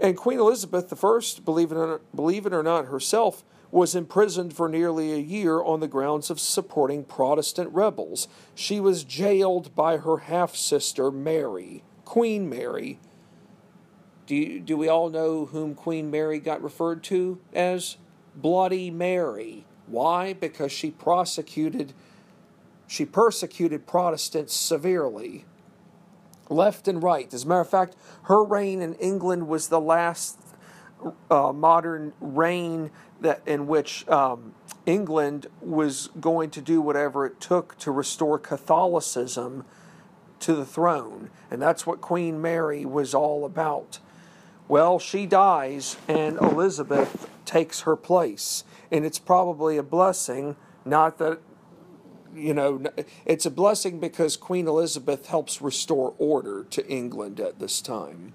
And 0.00 0.16
Queen 0.16 0.38
Elizabeth 0.38 0.90
I, 0.92 1.20
believe 1.44 1.70
it, 1.70 1.76
or, 1.76 2.00
believe 2.14 2.46
it 2.46 2.54
or 2.54 2.62
not 2.62 2.86
herself, 2.86 3.44
was 3.70 3.94
imprisoned 3.94 4.54
for 4.54 4.70
nearly 4.70 5.12
a 5.12 5.18
year 5.18 5.60
on 5.60 5.80
the 5.80 5.88
grounds 5.88 6.30
of 6.30 6.40
supporting 6.40 7.04
Protestant 7.04 7.68
rebels. 7.74 8.26
She 8.54 8.80
was 8.80 9.04
jailed 9.04 9.74
by 9.74 9.98
her 9.98 10.16
half 10.18 10.56
sister 10.56 11.10
Mary, 11.10 11.82
Queen 12.06 12.48
Mary. 12.48 13.00
Do, 14.26 14.34
you, 14.34 14.60
do 14.60 14.76
we 14.76 14.88
all 14.88 15.10
know 15.10 15.46
whom 15.46 15.74
Queen 15.74 16.10
Mary 16.10 16.38
got 16.38 16.62
referred 16.62 17.02
to 17.04 17.38
as? 17.52 17.96
Bloody 18.36 18.90
Mary. 18.90 19.64
Why? 19.86 20.32
Because 20.32 20.72
she 20.72 20.90
prosecuted 20.90 21.92
she 22.86 23.04
persecuted 23.04 23.86
Protestants 23.86 24.54
severely, 24.54 25.44
left 26.48 26.86
and 26.86 27.02
right. 27.02 27.32
As 27.32 27.44
a 27.44 27.48
matter 27.48 27.60
of 27.62 27.68
fact, 27.68 27.96
her 28.24 28.44
reign 28.44 28.82
in 28.82 28.94
England 28.94 29.48
was 29.48 29.68
the 29.68 29.80
last 29.80 30.38
uh, 31.30 31.52
modern 31.52 32.12
reign 32.20 32.90
that 33.20 33.40
in 33.46 33.66
which 33.66 34.06
um, 34.08 34.54
England 34.86 35.46
was 35.60 36.10
going 36.20 36.50
to 36.50 36.60
do 36.60 36.80
whatever 36.80 37.24
it 37.24 37.40
took 37.40 37.76
to 37.78 37.90
restore 37.90 38.38
Catholicism 38.38 39.64
to 40.40 40.54
the 40.54 40.66
throne, 40.66 41.30
and 41.50 41.62
that's 41.62 41.86
what 41.86 42.00
Queen 42.00 42.40
Mary 42.40 42.84
was 42.84 43.14
all 43.14 43.46
about. 43.46 43.98
Well, 44.66 44.98
she 44.98 45.26
dies, 45.26 45.96
and 46.08 46.38
Elizabeth 46.38 47.28
takes 47.44 47.82
her 47.82 47.96
place, 47.96 48.64
and 48.90 49.04
it's 49.04 49.18
probably 49.18 49.76
a 49.76 49.82
blessing. 49.82 50.56
Not 50.84 51.18
that 51.18 51.40
you 52.34 52.52
know, 52.52 52.82
it's 53.24 53.46
a 53.46 53.50
blessing 53.50 54.00
because 54.00 54.36
Queen 54.36 54.66
Elizabeth 54.66 55.26
helps 55.26 55.62
restore 55.62 56.14
order 56.18 56.64
to 56.64 56.86
England 56.88 57.40
at 57.40 57.58
this 57.58 57.80
time. 57.80 58.32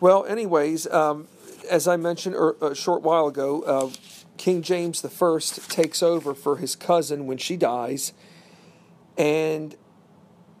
Well, 0.00 0.24
anyways, 0.26 0.86
um, 0.88 1.28
as 1.70 1.88
I 1.88 1.96
mentioned 1.96 2.36
er, 2.36 2.56
a 2.60 2.74
short 2.74 3.02
while 3.02 3.26
ago, 3.26 3.62
uh, 3.62 3.90
King 4.36 4.62
James 4.62 5.04
I 5.04 5.38
takes 5.68 6.02
over 6.02 6.34
for 6.34 6.56
his 6.56 6.76
cousin 6.76 7.26
when 7.26 7.38
she 7.38 7.56
dies, 7.56 8.12
and 9.16 9.74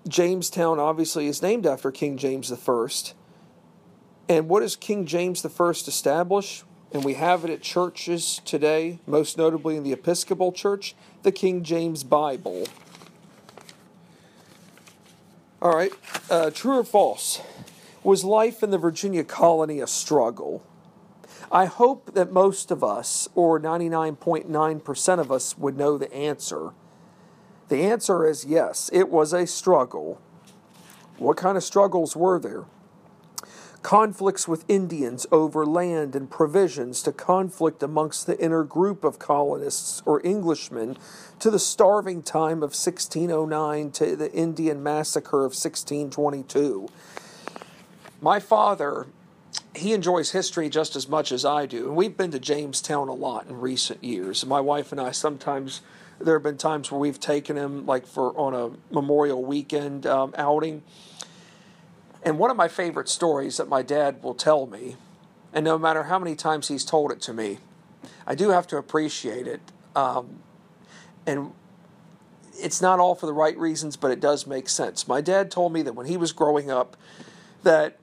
Jamestown 0.06 0.78
obviously 0.78 1.26
is 1.26 1.42
named 1.42 1.66
after 1.66 1.90
King 1.90 2.16
James 2.16 2.52
I. 2.52 2.88
And 4.28 4.48
what 4.48 4.60
does 4.60 4.76
King 4.76 5.06
James 5.06 5.44
I 5.44 5.70
establish? 5.70 6.64
and 6.92 7.04
we 7.04 7.14
have 7.14 7.44
it 7.44 7.50
at 7.50 7.62
churches 7.62 8.40
today, 8.44 8.98
most 9.06 9.36
notably 9.36 9.76
in 9.76 9.82
the 9.82 9.92
Episcopal 9.92 10.52
Church, 10.52 10.94
the 11.22 11.32
King 11.32 11.62
James 11.62 12.02
Bible. 12.02 12.66
All 15.60 15.74
right, 15.74 15.92
uh, 16.30 16.50
true 16.50 16.78
or 16.78 16.84
false? 16.84 17.40
Was 18.02 18.24
life 18.24 18.62
in 18.62 18.70
the 18.70 18.78
Virginia 18.78 19.24
colony 19.24 19.80
a 19.80 19.86
struggle? 19.86 20.64
I 21.50 21.66
hope 21.66 22.14
that 22.14 22.30
most 22.30 22.70
of 22.70 22.84
us, 22.84 23.28
or 23.34 23.58
99.9% 23.58 25.18
of 25.18 25.32
us, 25.32 25.58
would 25.58 25.76
know 25.76 25.98
the 25.98 26.12
answer. 26.12 26.72
The 27.68 27.82
answer 27.82 28.26
is 28.26 28.44
yes, 28.44 28.90
it 28.92 29.08
was 29.08 29.32
a 29.32 29.46
struggle. 29.46 30.20
What 31.18 31.36
kind 31.36 31.56
of 31.56 31.64
struggles 31.64 32.16
were 32.16 32.38
there? 32.38 32.64
conflicts 33.82 34.48
with 34.48 34.64
Indians 34.68 35.26
over 35.30 35.64
land 35.64 36.14
and 36.16 36.30
provisions, 36.30 37.02
to 37.02 37.12
conflict 37.12 37.82
amongst 37.82 38.26
the 38.26 38.38
inner 38.38 38.64
group 38.64 39.04
of 39.04 39.18
colonists 39.18 40.02
or 40.04 40.24
Englishmen, 40.26 40.96
to 41.38 41.50
the 41.50 41.58
starving 41.58 42.22
time 42.22 42.58
of 42.58 42.74
1609, 42.74 43.90
to 43.92 44.16
the 44.16 44.32
Indian 44.32 44.82
massacre 44.82 45.38
of 45.38 45.52
1622. 45.52 46.88
My 48.20 48.40
father, 48.40 49.06
he 49.74 49.92
enjoys 49.92 50.32
history 50.32 50.68
just 50.68 50.96
as 50.96 51.08
much 51.08 51.30
as 51.30 51.44
I 51.44 51.66
do, 51.66 51.86
and 51.86 51.96
we've 51.96 52.16
been 52.16 52.32
to 52.32 52.40
Jamestown 52.40 53.08
a 53.08 53.14
lot 53.14 53.46
in 53.46 53.60
recent 53.60 54.02
years. 54.02 54.44
My 54.44 54.60
wife 54.60 54.90
and 54.90 55.00
I 55.00 55.12
sometimes 55.12 55.82
there 56.20 56.34
have 56.34 56.42
been 56.42 56.58
times 56.58 56.90
where 56.90 57.00
we've 57.00 57.20
taken 57.20 57.56
him 57.56 57.86
like 57.86 58.06
for 58.06 58.36
on 58.38 58.54
a 58.54 58.94
Memorial 58.94 59.44
Weekend 59.44 60.06
um, 60.06 60.34
outing 60.36 60.82
and 62.22 62.38
one 62.38 62.50
of 62.50 62.56
my 62.56 62.68
favorite 62.68 63.08
stories 63.08 63.56
that 63.58 63.68
my 63.68 63.82
dad 63.82 64.22
will 64.22 64.34
tell 64.34 64.66
me, 64.66 64.96
and 65.52 65.64
no 65.64 65.78
matter 65.78 66.04
how 66.04 66.18
many 66.18 66.34
times 66.34 66.68
he's 66.68 66.84
told 66.84 67.12
it 67.12 67.20
to 67.22 67.32
me, 67.32 67.58
I 68.26 68.34
do 68.34 68.50
have 68.50 68.66
to 68.68 68.76
appreciate 68.76 69.46
it. 69.46 69.60
Um, 69.94 70.40
and 71.26 71.52
it's 72.60 72.82
not 72.82 72.98
all 72.98 73.14
for 73.14 73.26
the 73.26 73.32
right 73.32 73.56
reasons, 73.56 73.96
but 73.96 74.10
it 74.10 74.20
does 74.20 74.46
make 74.46 74.68
sense. 74.68 75.06
My 75.06 75.20
dad 75.20 75.50
told 75.50 75.72
me 75.72 75.82
that 75.82 75.94
when 75.94 76.06
he 76.06 76.16
was 76.16 76.32
growing 76.32 76.70
up, 76.70 76.96
that 77.62 77.98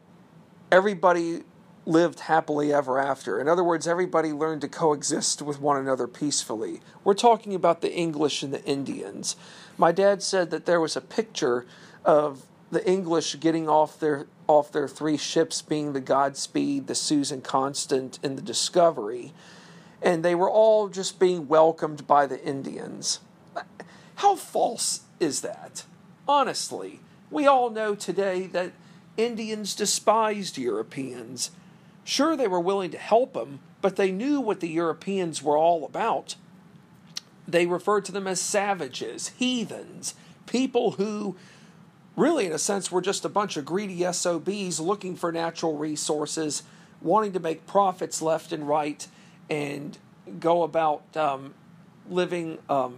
everybody 0.71 1.43
lived 1.85 2.21
happily 2.21 2.73
ever 2.73 2.99
after. 2.99 3.39
In 3.39 3.47
other 3.47 3.63
words, 3.63 3.87
everybody 3.87 4.33
learned 4.33 4.61
to 4.61 4.67
coexist 4.67 5.41
with 5.41 5.61
one 5.61 5.77
another 5.77 6.07
peacefully. 6.07 6.81
We're 7.03 7.13
talking 7.13 7.53
about 7.53 7.81
the 7.81 7.93
English 7.93 8.41
and 8.41 8.53
the 8.53 8.63
Indians. 8.65 9.35
My 9.77 9.91
dad 9.91 10.23
said 10.23 10.49
that 10.51 10.65
there 10.65 10.79
was 10.79 10.95
a 10.95 11.01
picture 11.01 11.65
of 12.03 12.45
the 12.71 12.87
English 12.89 13.39
getting 13.39 13.69
off 13.69 13.99
their 13.99 14.27
off 14.47 14.71
their 14.71 14.87
three 14.87 15.17
ships, 15.17 15.61
being 15.61 15.93
the 15.93 16.01
Godspeed, 16.01 16.85
the 16.87 16.95
Susan 16.95 17.41
Constant, 17.41 18.19
and 18.21 18.37
the 18.37 18.43
Discovery, 18.43 19.33
and 20.03 20.23
they 20.23 20.35
were 20.35 20.49
all 20.49 20.87
just 20.87 21.19
being 21.19 21.47
welcomed 21.47 22.05
by 22.05 22.27
the 22.27 22.43
Indians. 22.43 23.21
How 24.15 24.35
false 24.35 25.01
is 25.19 25.41
that? 25.41 25.83
Honestly, 26.27 26.99
we 27.31 27.47
all 27.47 27.69
know 27.69 27.95
today 27.95 28.47
that 28.47 28.73
Indians 29.17 29.75
despised 29.75 30.57
Europeans. 30.57 31.51
Sure, 32.05 32.37
they 32.37 32.47
were 32.47 32.59
willing 32.59 32.91
to 32.91 32.97
help 32.99 33.33
them, 33.33 33.59
but 33.81 33.95
they 33.95 34.11
knew 34.11 34.39
what 34.39 34.59
the 34.59 34.69
Europeans 34.69 35.41
were 35.41 35.57
all 35.57 35.83
about. 35.83 36.35
They 37.47 37.65
referred 37.65 38.05
to 38.05 38.11
them 38.11 38.27
as 38.27 38.39
savages, 38.39 39.29
heathens, 39.29 40.13
people 40.45 40.91
who 40.91 41.35
really, 42.15 42.45
in 42.45 42.53
a 42.53 42.59
sense, 42.59 42.91
were 42.91 43.01
just 43.01 43.25
a 43.25 43.29
bunch 43.29 43.57
of 43.57 43.65
greedy 43.65 44.03
SOBs 44.11 44.79
looking 44.79 45.15
for 45.15 45.31
natural 45.31 45.77
resources, 45.77 46.61
wanting 47.01 47.33
to 47.33 47.39
make 47.39 47.65
profits 47.65 48.21
left 48.21 48.51
and 48.51 48.67
right, 48.67 49.07
and 49.49 49.97
go 50.39 50.61
about 50.61 51.03
um, 51.17 51.55
living 52.07 52.59
um, 52.69 52.97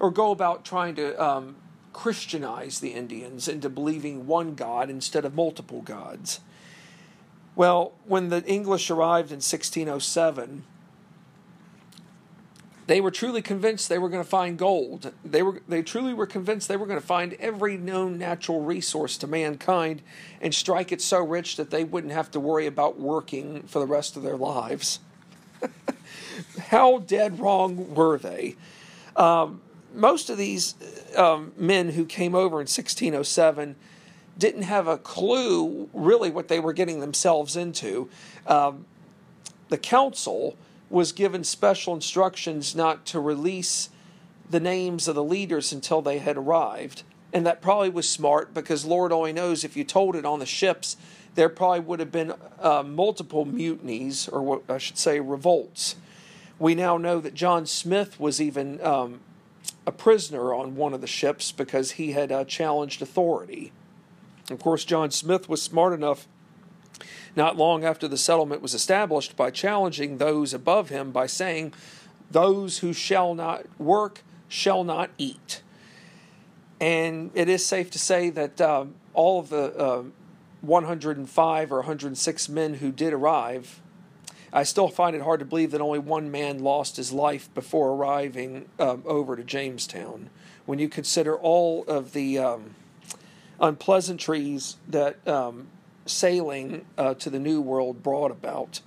or 0.00 0.10
go 0.10 0.32
about 0.32 0.64
trying 0.64 0.96
to 0.96 1.22
um, 1.22 1.54
Christianize 1.92 2.80
the 2.80 2.94
Indians 2.94 3.46
into 3.46 3.70
believing 3.70 4.26
one 4.26 4.56
God 4.56 4.90
instead 4.90 5.24
of 5.24 5.34
multiple 5.34 5.82
gods. 5.82 6.40
Well, 7.56 7.92
when 8.06 8.30
the 8.30 8.44
English 8.44 8.90
arrived 8.90 9.30
in 9.30 9.36
1607, 9.36 10.64
they 12.86 13.00
were 13.00 13.10
truly 13.10 13.40
convinced 13.40 13.88
they 13.88 13.98
were 13.98 14.08
going 14.08 14.22
to 14.22 14.28
find 14.28 14.58
gold. 14.58 15.12
They 15.24 15.42
were 15.42 15.62
they 15.66 15.82
truly 15.82 16.12
were 16.12 16.26
convinced 16.26 16.68
they 16.68 16.76
were 16.76 16.86
going 16.86 17.00
to 17.00 17.06
find 17.06 17.32
every 17.34 17.76
known 17.76 18.18
natural 18.18 18.60
resource 18.60 19.16
to 19.18 19.26
mankind 19.26 20.02
and 20.40 20.54
strike 20.54 20.92
it 20.92 21.00
so 21.00 21.24
rich 21.24 21.56
that 21.56 21.70
they 21.70 21.84
wouldn't 21.84 22.12
have 22.12 22.30
to 22.32 22.40
worry 22.40 22.66
about 22.66 23.00
working 23.00 23.62
for 23.62 23.78
the 23.78 23.86
rest 23.86 24.16
of 24.16 24.22
their 24.22 24.36
lives. 24.36 25.00
How 26.68 26.98
dead 26.98 27.38
wrong 27.38 27.94
were 27.94 28.18
they? 28.18 28.56
Um, 29.16 29.62
most 29.94 30.28
of 30.28 30.36
these 30.36 30.74
um, 31.16 31.52
men 31.56 31.90
who 31.90 32.04
came 32.04 32.34
over 32.34 32.56
in 32.56 32.66
1607 32.66 33.76
didn't 34.38 34.62
have 34.62 34.86
a 34.86 34.98
clue 34.98 35.88
really 35.92 36.30
what 36.30 36.48
they 36.48 36.60
were 36.60 36.72
getting 36.72 37.00
themselves 37.00 37.56
into. 37.56 38.08
Um, 38.46 38.86
the 39.68 39.78
council 39.78 40.56
was 40.90 41.12
given 41.12 41.44
special 41.44 41.94
instructions 41.94 42.74
not 42.74 43.06
to 43.06 43.20
release 43.20 43.90
the 44.50 44.60
names 44.60 45.08
of 45.08 45.14
the 45.14 45.24
leaders 45.24 45.72
until 45.72 46.02
they 46.02 46.18
had 46.18 46.36
arrived. 46.36 47.02
And 47.32 47.46
that 47.46 47.60
probably 47.60 47.90
was 47.90 48.08
smart 48.08 48.54
because 48.54 48.84
Lord 48.84 49.10
only 49.10 49.32
knows 49.32 49.64
if 49.64 49.76
you 49.76 49.82
told 49.82 50.14
it 50.14 50.24
on 50.24 50.38
the 50.38 50.46
ships, 50.46 50.96
there 51.34 51.48
probably 51.48 51.80
would 51.80 51.98
have 51.98 52.12
been 52.12 52.32
uh, 52.60 52.84
multiple 52.84 53.44
mutinies, 53.44 54.28
or 54.28 54.40
what 54.42 54.62
I 54.68 54.78
should 54.78 54.98
say, 54.98 55.18
revolts. 55.18 55.96
We 56.58 56.76
now 56.76 56.96
know 56.96 57.18
that 57.20 57.34
John 57.34 57.66
Smith 57.66 58.20
was 58.20 58.40
even 58.40 58.80
um, 58.84 59.20
a 59.86 59.90
prisoner 59.90 60.54
on 60.54 60.76
one 60.76 60.94
of 60.94 61.00
the 61.00 61.08
ships 61.08 61.50
because 61.50 61.92
he 61.92 62.12
had 62.12 62.30
uh, 62.30 62.44
challenged 62.44 63.02
authority. 63.02 63.72
Of 64.50 64.60
course, 64.60 64.84
John 64.84 65.10
Smith 65.10 65.48
was 65.48 65.62
smart 65.62 65.92
enough 65.92 66.26
not 67.36 67.56
long 67.56 67.84
after 67.84 68.06
the 68.06 68.16
settlement 68.16 68.62
was 68.62 68.74
established 68.74 69.36
by 69.36 69.50
challenging 69.50 70.18
those 70.18 70.54
above 70.54 70.90
him 70.90 71.10
by 71.10 71.26
saying, 71.26 71.72
Those 72.30 72.78
who 72.78 72.92
shall 72.92 73.34
not 73.34 73.64
work 73.80 74.22
shall 74.48 74.84
not 74.84 75.10
eat. 75.18 75.62
And 76.80 77.30
it 77.34 77.48
is 77.48 77.64
safe 77.64 77.90
to 77.92 77.98
say 77.98 78.30
that 78.30 78.60
uh, 78.60 78.86
all 79.14 79.40
of 79.40 79.48
the 79.48 79.76
uh, 79.76 80.02
105 80.60 81.72
or 81.72 81.76
106 81.76 82.48
men 82.48 82.74
who 82.74 82.92
did 82.92 83.12
arrive 83.12 83.80
I 84.54 84.62
still 84.62 84.86
find 84.86 85.16
it 85.16 85.22
hard 85.22 85.40
to 85.40 85.46
believe 85.46 85.72
that 85.72 85.80
only 85.80 85.98
one 85.98 86.30
man 86.30 86.60
lost 86.60 86.96
his 86.96 87.12
life 87.12 87.52
before 87.54 87.90
arriving 87.90 88.66
um, 88.78 89.02
over 89.04 89.34
to 89.34 89.42
Jamestown. 89.42 90.30
When 90.64 90.78
you 90.78 90.88
consider 90.88 91.36
all 91.36 91.84
of 91.88 92.12
the 92.12 92.38
um, 92.38 92.76
unpleasantries 93.64 94.76
that 94.88 95.26
um, 95.26 95.68
sailing 96.04 96.84
uh, 96.98 97.14
to 97.14 97.30
the 97.30 97.38
New 97.38 97.60
World 97.60 98.02
brought 98.02 98.30
about. 98.30 98.80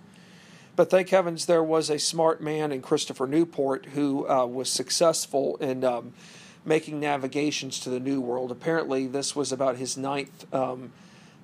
But 0.75 0.91
thank 0.91 1.09
heavens 1.09 1.47
there 1.47 1.63
was 1.63 1.89
a 1.89 1.97
smart 1.97 2.41
man 2.41 2.71
in 2.71 2.83
Christopher 2.83 3.25
Newport 3.25 3.87
who 3.87 4.29
uh, 4.29 4.45
was 4.45 4.69
successful 4.69 5.57
in 5.57 5.83
um, 5.83 6.13
making 6.63 6.99
navigations 6.99 7.79
to 7.79 7.89
the 7.89 7.99
New 7.99 8.21
World. 8.21 8.51
Apparently, 8.51 9.07
this 9.07 9.35
was 9.35 9.51
about 9.51 9.77
his 9.77 9.97
ninth 9.97 10.45
um, 10.53 10.91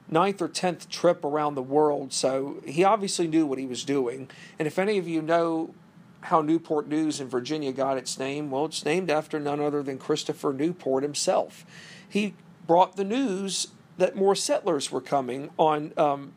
ninth 0.08 0.40
or 0.40 0.48
tenth 0.48 0.88
trip 0.90 1.26
around 1.26 1.56
the 1.56 1.64
world, 1.64 2.14
so 2.14 2.62
he 2.68 2.84
obviously 2.84 3.28
knew 3.28 3.48
what 3.48 3.58
he 3.58 3.66
was 3.66 3.84
doing. 3.84 4.30
And 4.60 4.68
if 4.68 4.78
any 4.78 5.00
of 5.00 5.08
you 5.08 5.24
know 5.24 5.74
how 6.22 6.42
Newport 6.42 6.88
News 6.88 7.20
in 7.20 7.28
Virginia 7.28 7.72
got 7.72 7.98
its 7.98 8.20
name, 8.20 8.52
well, 8.52 8.66
it's 8.66 8.86
named 8.86 9.10
after 9.10 9.40
none 9.40 9.60
other 9.60 9.82
than 9.82 9.98
Christopher 9.98 10.54
Newport 10.54 11.02
himself. 11.02 11.66
He 12.08 12.36
brought 12.68 12.96
the 12.96 13.04
news 13.04 13.68
that 13.98 14.16
more 14.16 14.36
settlers 14.36 14.92
were 14.92 15.02
coming 15.02 15.50
on 15.58 15.94
um, 15.98 16.34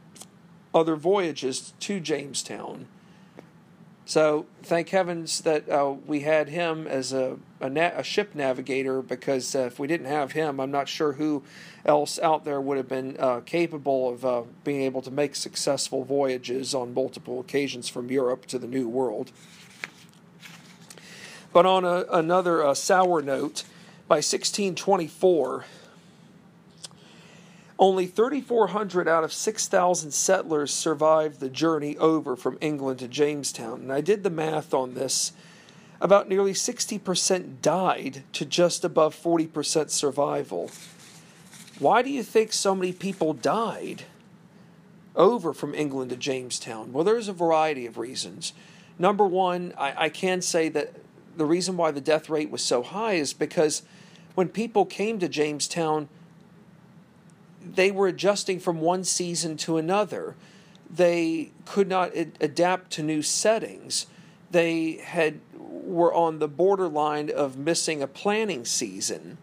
other 0.74 0.96
voyages 0.96 1.72
to 1.80 2.00
Jamestown. 2.00 2.86
So 4.08 4.46
thank 4.62 4.90
heavens 4.90 5.40
that 5.40 5.68
uh, 5.68 5.94
we 6.06 6.20
had 6.20 6.48
him 6.48 6.86
as 6.86 7.12
a, 7.12 7.38
a, 7.60 7.68
na- 7.68 7.90
a 7.96 8.04
ship 8.04 8.36
navigator 8.36 9.02
because 9.02 9.56
uh, 9.56 9.60
if 9.60 9.80
we 9.80 9.88
didn't 9.88 10.06
have 10.06 10.30
him, 10.30 10.60
I'm 10.60 10.70
not 10.70 10.88
sure 10.88 11.14
who 11.14 11.42
else 11.84 12.16
out 12.20 12.44
there 12.44 12.60
would 12.60 12.76
have 12.76 12.86
been 12.86 13.16
uh, 13.18 13.40
capable 13.40 14.10
of 14.10 14.24
uh, 14.24 14.42
being 14.62 14.82
able 14.82 15.02
to 15.02 15.10
make 15.10 15.34
successful 15.34 16.04
voyages 16.04 16.72
on 16.72 16.94
multiple 16.94 17.40
occasions 17.40 17.88
from 17.88 18.08
Europe 18.08 18.46
to 18.46 18.60
the 18.60 18.68
New 18.68 18.88
World. 18.88 19.32
But 21.52 21.66
on 21.66 21.84
a, 21.84 22.04
another 22.12 22.64
uh, 22.64 22.74
sour 22.74 23.22
note, 23.22 23.64
by 24.06 24.18
1624, 24.18 25.64
only 27.78 28.06
3,400 28.06 29.06
out 29.06 29.24
of 29.24 29.32
6,000 29.32 30.10
settlers 30.10 30.72
survived 30.72 31.40
the 31.40 31.50
journey 31.50 31.96
over 31.98 32.34
from 32.34 32.56
England 32.60 33.00
to 33.00 33.08
Jamestown. 33.08 33.82
And 33.82 33.92
I 33.92 34.00
did 34.00 34.22
the 34.22 34.30
math 34.30 34.72
on 34.72 34.94
this. 34.94 35.32
About 36.00 36.28
nearly 36.28 36.52
60% 36.52 37.60
died 37.62 38.22
to 38.32 38.44
just 38.44 38.84
above 38.84 39.14
40% 39.14 39.90
survival. 39.90 40.70
Why 41.78 42.02
do 42.02 42.10
you 42.10 42.22
think 42.22 42.52
so 42.52 42.74
many 42.74 42.92
people 42.92 43.34
died 43.34 44.04
over 45.14 45.52
from 45.52 45.74
England 45.74 46.10
to 46.10 46.16
Jamestown? 46.16 46.92
Well, 46.92 47.04
there's 47.04 47.28
a 47.28 47.34
variety 47.34 47.86
of 47.86 47.98
reasons. 47.98 48.52
Number 48.98 49.26
one, 49.26 49.74
I, 49.76 50.04
I 50.04 50.08
can 50.08 50.40
say 50.40 50.68
that 50.70 50.94
the 51.36 51.44
reason 51.44 51.76
why 51.76 51.90
the 51.90 52.00
death 52.00 52.30
rate 52.30 52.50
was 52.50 52.62
so 52.62 52.82
high 52.82 53.14
is 53.14 53.34
because 53.34 53.82
when 54.34 54.48
people 54.48 54.86
came 54.86 55.18
to 55.18 55.28
Jamestown, 55.28 56.08
they 57.74 57.90
were 57.90 58.06
adjusting 58.06 58.60
from 58.60 58.80
one 58.80 59.04
season 59.04 59.56
to 59.58 59.76
another. 59.76 60.34
They 60.88 61.52
could 61.64 61.88
not 61.88 62.16
ad- 62.16 62.38
adapt 62.40 62.92
to 62.92 63.02
new 63.02 63.22
settings. 63.22 64.06
They 64.50 64.92
had 64.92 65.40
were 65.58 66.12
on 66.12 66.38
the 66.38 66.48
borderline 66.48 67.30
of 67.30 67.56
missing 67.56 68.02
a 68.02 68.06
planning 68.06 68.64
season. 68.64 69.38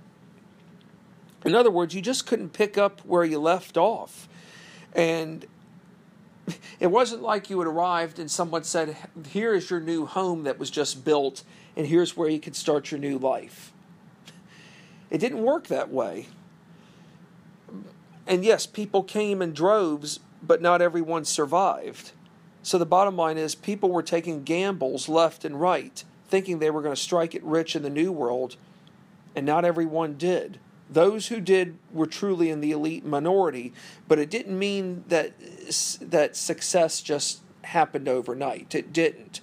In 1.46 1.56
other 1.56 1.72
words, 1.72 1.94
you 1.94 2.02
just 2.02 2.26
couldn't 2.26 2.54
pick 2.54 2.78
up 2.78 3.02
where 3.02 3.24
you 3.24 3.40
left 3.40 3.78
off. 3.78 4.28
And 4.94 5.46
it 6.80 6.88
wasn't 6.88 7.22
like 7.22 7.50
you 7.50 7.60
had 7.60 7.68
arrived 7.68 8.20
and 8.20 8.30
someone 8.30 8.64
said, 8.64 8.96
Here 9.30 9.54
is 9.54 9.70
your 9.70 9.80
new 9.80 10.06
home 10.06 10.44
that 10.44 10.60
was 10.60 10.70
just 10.70 11.04
built, 11.04 11.44
and 11.76 11.88
here's 11.88 12.16
where 12.16 12.30
you 12.30 12.40
can 12.40 12.54
start 12.54 12.92
your 12.92 13.00
new 13.00 13.18
life. 13.18 13.72
It 15.10 15.20
didn't 15.20 15.42
work 15.42 15.68
that 15.68 15.90
way. 15.90 16.28
And 18.26 18.46
yes, 18.46 18.66
people 18.66 19.04
came 19.04 19.42
in 19.42 19.54
droves, 19.54 20.20
but 20.42 20.62
not 20.62 20.82
everyone 20.82 21.26
survived. 21.26 22.12
So 22.62 22.78
the 22.78 22.86
bottom 22.86 23.18
line 23.18 23.38
is 23.38 23.56
people 23.56 23.90
were 23.90 24.04
taking 24.04 24.44
gambles 24.44 25.10
left 25.10 25.44
and 25.44 25.60
right, 25.60 26.04
thinking 26.30 26.60
they 26.60 26.72
were 26.72 26.82
going 26.82 26.96
to 26.96 27.02
strike 27.02 27.36
it 27.36 27.44
rich 27.44 27.76
in 27.76 27.84
the 27.84 27.90
new 27.90 28.12
world, 28.12 28.56
and 29.36 29.46
not 29.46 29.66
everyone 29.66 30.14
did. 30.14 30.60
Those 30.90 31.28
who 31.28 31.42
did 31.42 31.78
were 31.92 32.06
truly 32.06 32.50
in 32.50 32.62
the 32.62 32.72
elite 32.72 33.06
minority, 33.06 33.74
but 34.08 34.20
it 34.20 34.30
didn't 34.30 34.58
mean 34.58 35.04
that 35.08 35.34
that 36.02 36.36
success 36.36 37.02
just 37.02 37.42
happened 37.64 38.08
overnight. 38.08 38.76
It 38.76 38.94
didn't. 38.94 39.42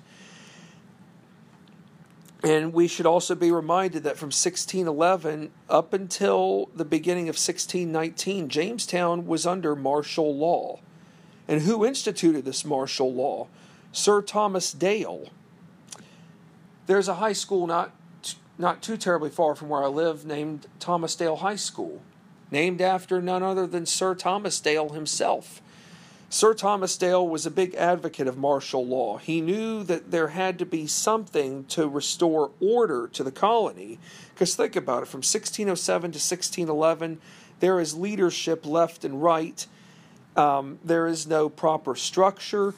And 2.42 2.72
we 2.72 2.88
should 2.88 3.06
also 3.06 3.34
be 3.34 3.50
reminded 3.50 4.02
that 4.04 4.16
from 4.16 4.28
1611 4.28 5.50
up 5.68 5.92
until 5.92 6.70
the 6.74 6.86
beginning 6.86 7.28
of 7.28 7.34
1619, 7.34 8.48
Jamestown 8.48 9.26
was 9.26 9.46
under 9.46 9.76
martial 9.76 10.34
law. 10.34 10.80
And 11.46 11.62
who 11.62 11.84
instituted 11.84 12.44
this 12.44 12.64
martial 12.64 13.12
law? 13.12 13.48
Sir 13.92 14.22
Thomas 14.22 14.72
Dale. 14.72 15.28
There's 16.86 17.08
a 17.08 17.16
high 17.16 17.32
school 17.34 17.66
not 17.66 17.92
not 18.58 18.82
too 18.82 18.96
terribly 18.98 19.30
far 19.30 19.54
from 19.54 19.70
where 19.70 19.82
I 19.82 19.86
live 19.86 20.26
named 20.26 20.66
Thomas 20.78 21.16
Dale 21.16 21.36
High 21.36 21.56
School, 21.56 22.02
named 22.50 22.82
after 22.82 23.22
none 23.22 23.42
other 23.42 23.66
than 23.66 23.86
Sir 23.86 24.14
Thomas 24.14 24.60
Dale 24.60 24.90
himself. 24.90 25.62
Sir 26.32 26.54
Thomas 26.54 26.96
Dale 26.96 27.26
was 27.26 27.44
a 27.44 27.50
big 27.50 27.74
advocate 27.74 28.28
of 28.28 28.38
martial 28.38 28.86
law. 28.86 29.16
He 29.16 29.40
knew 29.40 29.82
that 29.82 30.12
there 30.12 30.28
had 30.28 30.60
to 30.60 30.64
be 30.64 30.86
something 30.86 31.64
to 31.64 31.88
restore 31.88 32.52
order 32.60 33.08
to 33.08 33.24
the 33.24 33.32
colony. 33.32 33.98
Because 34.32 34.54
think 34.54 34.76
about 34.76 35.02
it 35.02 35.08
from 35.08 35.18
1607 35.18 36.12
to 36.12 36.18
1611, 36.18 37.20
there 37.58 37.80
is 37.80 37.96
leadership 37.96 38.64
left 38.64 39.04
and 39.04 39.20
right, 39.20 39.66
um, 40.36 40.78
there 40.84 41.08
is 41.08 41.26
no 41.26 41.48
proper 41.48 41.96
structure. 41.96 42.74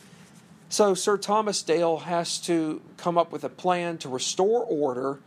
So 0.71 0.95
Sir 0.95 1.19
Thomas 1.19 1.63
Dale 1.63 1.99
has 1.99 2.39
to 2.47 2.81
come 2.97 3.19
up 3.19 3.31
with 3.31 3.45
a 3.45 3.51
plan 3.51 3.99
to 3.99 4.09
restore 4.09 4.65
order 4.65 5.19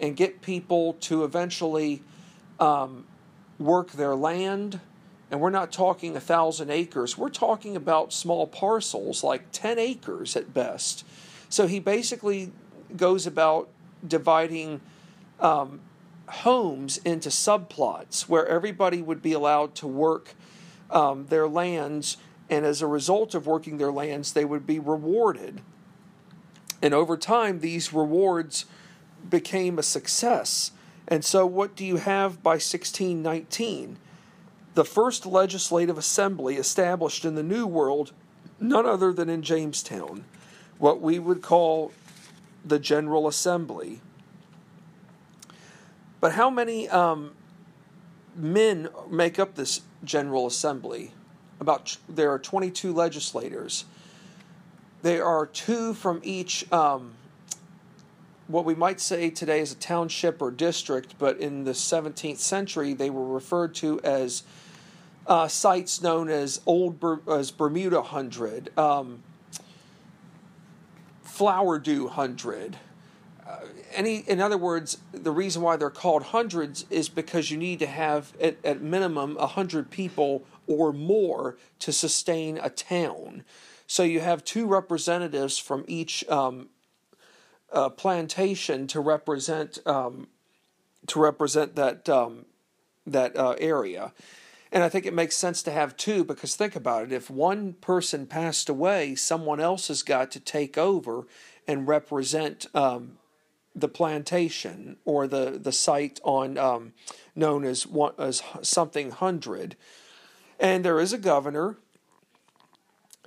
and 0.00 0.16
get 0.16 0.40
people 0.40 0.94
to 1.02 1.22
eventually 1.22 2.02
um, 2.58 3.04
work 3.58 3.92
their 3.92 4.14
land. 4.14 4.80
And 5.34 5.40
we're 5.40 5.50
not 5.50 5.72
talking 5.72 6.14
a 6.14 6.20
thousand 6.20 6.70
acres, 6.70 7.18
we're 7.18 7.28
talking 7.28 7.74
about 7.74 8.12
small 8.12 8.46
parcels, 8.46 9.24
like 9.24 9.50
10 9.50 9.80
acres 9.80 10.36
at 10.36 10.54
best. 10.54 11.04
So 11.48 11.66
he 11.66 11.80
basically 11.80 12.52
goes 12.96 13.26
about 13.26 13.68
dividing 14.06 14.80
um, 15.40 15.80
homes 16.28 16.98
into 16.98 17.30
subplots 17.30 18.28
where 18.28 18.46
everybody 18.46 19.02
would 19.02 19.22
be 19.22 19.32
allowed 19.32 19.74
to 19.74 19.88
work 19.88 20.34
um, 20.88 21.26
their 21.26 21.48
lands 21.48 22.16
and 22.48 22.64
as 22.64 22.80
a 22.80 22.86
result 22.86 23.34
of 23.34 23.44
working 23.44 23.78
their 23.78 23.90
lands, 23.90 24.34
they 24.34 24.44
would 24.44 24.68
be 24.68 24.78
rewarded. 24.78 25.62
And 26.80 26.94
over 26.94 27.16
time, 27.16 27.58
these 27.58 27.92
rewards 27.92 28.66
became 29.28 29.80
a 29.80 29.82
success. 29.82 30.70
And 31.08 31.24
so, 31.24 31.44
what 31.44 31.74
do 31.74 31.84
you 31.84 31.96
have 31.96 32.40
by 32.40 32.52
1619? 32.52 33.98
The 34.74 34.84
first 34.84 35.24
legislative 35.24 35.96
assembly 35.98 36.56
established 36.56 37.24
in 37.24 37.34
the 37.34 37.42
New 37.42 37.66
World, 37.66 38.12
none 38.60 38.86
other 38.86 39.12
than 39.12 39.28
in 39.28 39.42
Jamestown, 39.42 40.24
what 40.78 41.00
we 41.00 41.18
would 41.18 41.42
call 41.42 41.92
the 42.64 42.78
General 42.78 43.28
Assembly. 43.28 44.00
But 46.20 46.32
how 46.32 46.50
many 46.50 46.88
um, 46.88 47.32
men 48.34 48.88
make 49.10 49.38
up 49.38 49.54
this 49.54 49.82
General 50.04 50.46
Assembly? 50.46 51.12
about 51.60 51.96
there 52.08 52.30
are 52.30 52.38
22 52.38 52.92
legislators. 52.92 53.84
There 55.02 55.24
are 55.24 55.46
two 55.46 55.94
from 55.94 56.20
each, 56.22 56.70
um, 56.72 57.12
what 58.48 58.64
we 58.64 58.74
might 58.74 59.00
say 59.00 59.30
today 59.30 59.60
is 59.60 59.72
a 59.72 59.76
township 59.76 60.40
or 60.40 60.50
district, 60.50 61.14
but 61.18 61.38
in 61.38 61.64
the 61.64 61.72
17th 61.72 62.38
century 62.38 62.92
they 62.92 63.10
were 63.10 63.26
referred 63.26 63.74
to 63.76 64.00
as 64.02 64.42
uh, 65.26 65.48
sites 65.48 66.02
known 66.02 66.28
as 66.28 66.60
Old 66.66 67.00
Ber- 67.00 67.20
as 67.28 67.50
Bermuda 67.50 68.02
Hundred, 68.02 68.76
um, 68.78 69.22
Flowerdew 71.26 72.10
Hundred. 72.10 72.78
Uh, 73.46 73.58
any, 73.92 74.18
in 74.18 74.40
other 74.40 74.58
words, 74.58 74.98
the 75.12 75.30
reason 75.30 75.62
why 75.62 75.76
they're 75.76 75.90
called 75.90 76.24
hundreds 76.24 76.86
is 76.90 77.08
because 77.08 77.50
you 77.50 77.56
need 77.56 77.78
to 77.78 77.86
have 77.86 78.32
at, 78.40 78.56
at 78.64 78.80
minimum 78.80 79.36
hundred 79.36 79.90
people 79.90 80.44
or 80.66 80.92
more 80.92 81.56
to 81.78 81.92
sustain 81.92 82.58
a 82.62 82.70
town. 82.70 83.44
So 83.86 84.02
you 84.02 84.20
have 84.20 84.44
two 84.44 84.66
representatives 84.66 85.58
from 85.58 85.84
each 85.86 86.26
um, 86.28 86.68
uh, 87.72 87.90
plantation 87.90 88.86
to 88.88 89.00
represent 89.00 89.78
um, 89.86 90.28
to 91.06 91.20
represent 91.20 91.76
that 91.76 92.08
um, 92.08 92.46
that 93.06 93.36
uh, 93.36 93.56
area. 93.58 94.12
And 94.74 94.82
I 94.82 94.88
think 94.88 95.06
it 95.06 95.14
makes 95.14 95.36
sense 95.36 95.62
to 95.62 95.70
have 95.70 95.96
two 95.96 96.24
because 96.24 96.56
think 96.56 96.74
about 96.74 97.04
it. 97.04 97.12
If 97.12 97.30
one 97.30 97.74
person 97.74 98.26
passed 98.26 98.68
away, 98.68 99.14
someone 99.14 99.60
else 99.60 99.86
has 99.86 100.02
got 100.02 100.32
to 100.32 100.40
take 100.40 100.76
over 100.76 101.28
and 101.68 101.86
represent 101.86 102.66
um, 102.74 103.18
the 103.72 103.86
plantation 103.86 104.96
or 105.04 105.28
the, 105.28 105.60
the 105.62 105.70
site 105.70 106.18
on 106.24 106.58
um, 106.58 106.92
known 107.36 107.64
as 107.64 107.86
one, 107.86 108.14
as 108.18 108.42
something 108.62 109.12
hundred. 109.12 109.76
And 110.58 110.84
there 110.84 110.98
is 110.98 111.12
a 111.12 111.18
governor, 111.18 111.78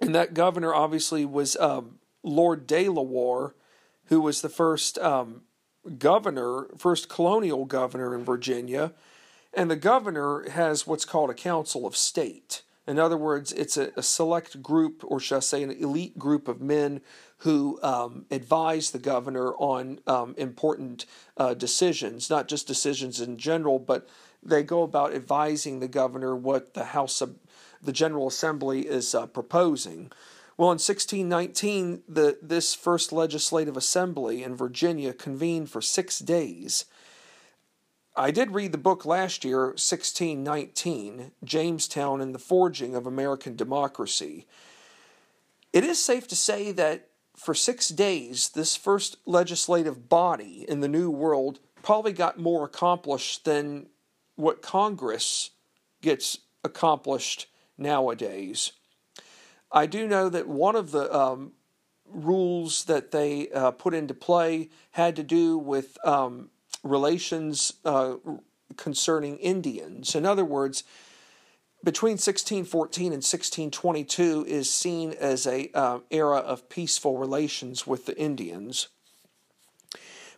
and 0.01 0.13
that 0.13 0.33
governor 0.33 0.75
obviously 0.75 1.23
was 1.23 1.55
um, 1.55 1.99
Lord 2.23 2.67
De 2.67 2.89
La 2.89 3.01
Warr, 3.01 3.55
who 4.07 4.19
was 4.19 4.41
the 4.41 4.49
first 4.49 4.97
um, 4.99 5.43
governor, 5.97 6.67
first 6.77 7.07
colonial 7.07 7.63
governor 7.63 8.13
in 8.13 8.25
Virginia. 8.25 8.91
And 9.57 9.71
the 9.71 9.75
governor 9.75 10.47
has 10.51 10.85
what's 10.85 11.03
called 11.03 11.31
a 11.31 11.33
council 11.33 11.87
of 11.87 11.97
state. 11.97 12.61
In 12.85 12.99
other 12.99 13.17
words, 13.17 13.51
it's 13.51 13.75
a, 13.75 13.91
a 13.97 14.03
select 14.03 14.61
group, 14.61 15.03
or 15.03 15.19
should 15.19 15.37
I 15.37 15.39
say, 15.39 15.63
an 15.63 15.71
elite 15.71 16.19
group 16.19 16.47
of 16.47 16.61
men 16.61 17.01
who 17.39 17.79
um, 17.81 18.27
advise 18.29 18.91
the 18.91 18.99
governor 18.99 19.55
on 19.55 19.99
um, 20.05 20.35
important 20.37 21.07
uh, 21.37 21.55
decisions, 21.55 22.29
not 22.29 22.47
just 22.47 22.67
decisions 22.67 23.19
in 23.19 23.37
general, 23.37 23.79
but 23.79 24.07
they 24.43 24.61
go 24.61 24.83
about 24.83 25.15
advising 25.15 25.79
the 25.79 25.87
governor 25.87 26.35
what 26.35 26.75
the 26.75 26.85
House 26.85 27.19
of 27.19 27.35
the 27.81 27.91
General 27.91 28.27
Assembly 28.27 28.81
is 28.81 29.15
uh, 29.15 29.25
proposing. 29.25 30.11
Well, 30.55 30.69
in 30.69 30.73
1619, 30.73 32.03
the, 32.07 32.37
this 32.43 32.75
first 32.75 33.11
legislative 33.11 33.75
assembly 33.75 34.43
in 34.43 34.55
Virginia 34.55 35.13
convened 35.13 35.71
for 35.71 35.81
six 35.81 36.19
days. 36.19 36.85
I 38.19 38.31
did 38.31 38.55
read 38.55 38.71
the 38.71 38.79
book 38.79 39.05
last 39.05 39.45
year, 39.45 39.67
1619, 39.67 41.33
Jamestown 41.43 42.19
and 42.19 42.33
the 42.33 42.39
Forging 42.39 42.95
of 42.95 43.05
American 43.05 43.55
Democracy. 43.55 44.47
It 45.71 45.83
is 45.83 46.03
safe 46.03 46.27
to 46.29 46.35
say 46.35 46.71
that 46.71 47.09
for 47.35 47.53
six 47.53 47.89
days, 47.89 48.49
this 48.49 48.75
first 48.75 49.17
legislative 49.27 50.09
body 50.09 50.65
in 50.67 50.79
the 50.79 50.87
New 50.87 51.11
World 51.11 51.59
probably 51.83 52.11
got 52.11 52.39
more 52.39 52.65
accomplished 52.65 53.45
than 53.45 53.85
what 54.35 54.63
Congress 54.63 55.51
gets 56.01 56.39
accomplished 56.63 57.45
nowadays. 57.77 58.71
I 59.71 59.85
do 59.85 60.07
know 60.07 60.27
that 60.29 60.47
one 60.47 60.75
of 60.75 60.89
the 60.89 61.15
um, 61.15 61.51
rules 62.09 62.85
that 62.85 63.11
they 63.11 63.49
uh, 63.51 63.69
put 63.69 63.93
into 63.93 64.15
play 64.15 64.69
had 64.89 65.15
to 65.17 65.23
do 65.23 65.55
with 65.59 66.03
um, 66.03 66.49
relations 66.83 67.73
uh, 67.85 68.15
concerning 68.75 69.37
Indians. 69.37 70.15
In 70.15 70.25
other 70.25 70.45
words, 70.45 70.83
between 71.83 72.13
1614 72.13 73.05
and 73.05 73.23
1622 73.23 74.45
is 74.47 74.69
seen 74.69 75.13
as 75.13 75.45
a 75.45 75.69
uh, 75.73 75.99
era 76.11 76.37
of 76.37 76.69
peaceful 76.69 77.17
relations 77.17 77.85
with 77.85 78.05
the 78.05 78.17
Indians. 78.17 78.87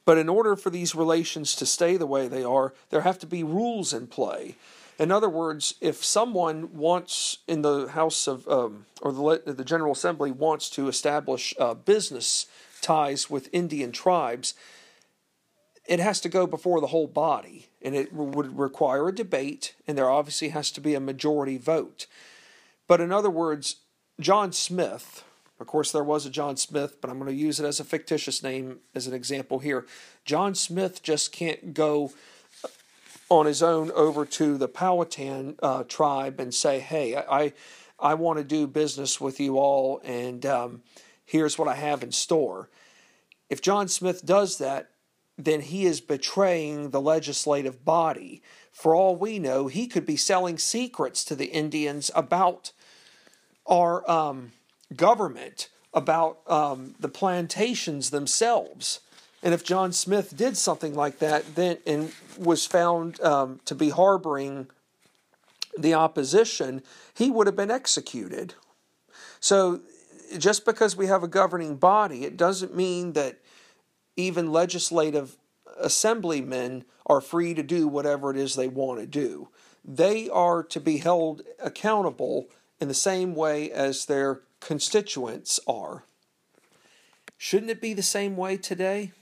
But 0.06 0.17
in 0.17 0.30
order 0.30 0.56
for 0.56 0.69
these 0.69 0.95
relations 0.95 1.56
to 1.56 1.65
stay 1.65 1.97
the 1.97 2.06
way 2.06 2.28
they 2.28 2.43
are, 2.43 2.73
there 2.89 3.02
have 3.02 3.19
to 3.19 3.28
be 3.28 3.43
rules 3.43 3.93
in 3.93 4.08
play. 4.08 4.56
In 4.97 5.12
other 5.12 5.30
words, 5.30 5.75
if 5.80 6.04
someone 6.04 6.75
wants 6.75 7.38
in 7.47 7.62
the 7.62 7.88
House 7.88 8.28
of 8.28 8.47
um, 8.49 8.86
or 9.02 9.13
the, 9.13 9.54
the 9.54 9.63
General 9.63 9.93
Assembly 9.93 10.30
wants 10.30 10.69
to 10.71 10.89
establish 10.89 11.54
uh, 11.58 11.73
business 11.73 12.47
ties 12.82 13.30
with 13.30 13.49
Indian 13.54 13.93
tribes, 13.93 14.56
it 15.89 15.99
has 15.99 16.21
to 16.21 16.30
go 16.30 16.45
before 16.45 16.80
the 16.80 16.88
whole 16.88 17.08
body, 17.08 17.65
and 17.82 17.95
it 17.95 18.13
would 18.13 18.58
require 18.58 19.08
a 19.08 19.15
debate, 19.15 19.73
and 19.88 19.97
there 19.97 20.10
obviously 20.10 20.49
has 20.49 20.69
to 20.71 20.80
be 20.80 20.93
a 20.93 20.99
majority 20.99 21.58
vote. 21.58 22.06
But 22.88 23.02
in 23.02 23.12
other 23.12 23.32
words, 23.32 23.78
John 24.19 24.52
Smith, 24.52 25.23
of 25.60 25.65
course, 25.65 25.91
there 25.91 26.04
was 26.04 26.28
a 26.28 26.30
John 26.30 26.58
Smith, 26.58 27.02
but 27.02 27.10
I'm 27.10 27.17
going 27.17 27.32
to 27.32 27.36
use 27.36 27.60
it 27.60 27.65
as 27.65 27.80
a 27.80 27.84
fictitious 27.84 28.43
name 28.43 28.82
as 28.93 29.08
an 29.08 29.15
example 29.15 29.58
here. 29.58 29.88
John 30.25 30.54
Smith 30.54 31.02
just 31.02 31.32
can't 31.32 31.73
go 31.73 32.13
on 33.28 33.47
his 33.47 33.63
own 33.63 33.89
over 33.91 34.28
to 34.28 34.60
the 34.60 34.67
Powhatan 34.67 35.56
uh, 35.63 35.86
tribe 35.86 36.39
and 36.39 36.54
say, 36.54 36.80
"Hey, 36.80 37.15
I, 37.15 37.54
I 37.99 38.13
want 38.13 38.38
to 38.38 38.43
do 38.43 38.67
business 38.67 39.19
with 39.19 39.39
you 39.39 39.58
all, 39.58 40.02
and 40.04 40.45
um, 40.45 40.84
here's 41.25 41.58
what 41.58 41.67
I 41.67 41.73
have 41.73 42.04
in 42.04 42.12
store." 42.12 42.69
If 43.49 43.60
John 43.60 43.88
Smith 43.88 44.23
does 44.23 44.60
that, 44.60 44.91
then 45.39 45.62
he 45.62 45.86
is 45.86 46.02
betraying 46.02 46.89
the 46.89 47.02
legislative 47.02 47.86
body. 47.86 48.43
For 48.71 48.93
all 48.93 49.15
we 49.15 49.39
know, 49.39 49.67
he 49.67 49.88
could 49.88 50.06
be 50.06 50.17
selling 50.17 50.58
secrets 50.58 51.23
to 51.25 51.36
the 51.36 51.45
Indians 51.45 52.12
about 52.13 52.73
our 53.65 54.10
um, 54.10 54.52
government 54.95 55.69
about 55.93 56.39
um, 56.47 56.95
the 56.99 57.08
plantations 57.08 58.10
themselves. 58.10 58.99
And 59.41 59.54
if 59.54 59.63
John 59.63 59.91
Smith 59.93 60.36
did 60.36 60.58
something 60.58 60.93
like 60.93 61.19
that, 61.19 61.56
then 61.56 61.78
and 61.88 62.12
was 62.38 62.65
found 62.65 63.19
um, 63.21 63.60
to 63.65 63.73
be 63.73 63.89
harboring 63.89 64.67
the 65.78 65.93
opposition, 65.93 66.84
he 67.15 67.32
would 67.32 67.47
have 67.47 67.56
been 67.56 67.71
executed. 67.71 68.54
So, 69.39 69.80
just 70.38 70.65
because 70.65 70.95
we 70.95 71.08
have 71.08 71.23
a 71.23 71.28
governing 71.28 71.78
body, 71.78 72.25
it 72.25 72.38
doesn't 72.38 72.75
mean 72.75 73.13
that 73.13 73.39
even 74.19 74.51
legislative 74.51 75.38
assemblymen 75.79 76.84
are 77.05 77.21
free 77.21 77.53
to 77.53 77.63
do 77.63 77.88
whatever 77.88 78.32
it 78.32 78.38
is 78.38 78.55
they 78.55 78.67
want 78.67 78.99
to 78.99 79.08
do. 79.08 79.49
They 79.86 80.29
are 80.29 80.62
to 80.63 80.79
be 80.79 80.97
held 80.97 81.41
accountable 81.58 82.49
in 82.79 82.89
the 82.89 82.93
same 82.93 83.34
way 83.34 83.71
as 83.71 84.05
their 84.05 84.41
constituents 84.60 85.60
are. 85.67 86.03
Shouldn't 87.38 87.71
it 87.71 87.82
be 87.82 87.93
the 87.93 88.03
same 88.03 88.36
way 88.36 88.58
today? 88.58 89.13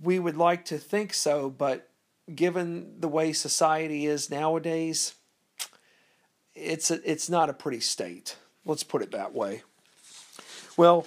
We 0.00 0.18
would 0.18 0.36
like 0.36 0.64
to 0.66 0.78
think 0.78 1.12
so, 1.12 1.50
but 1.50 1.88
given 2.32 3.00
the 3.00 3.08
way 3.08 3.32
society 3.32 4.06
is 4.06 4.30
nowadays, 4.30 5.14
it's 6.54 6.90
a, 6.90 7.10
it's 7.10 7.28
not 7.28 7.50
a 7.50 7.54
pretty 7.54 7.80
state. 7.80 8.36
Let's 8.64 8.84
put 8.84 9.02
it 9.02 9.10
that 9.10 9.34
way. 9.34 9.62
Well, 10.76 11.06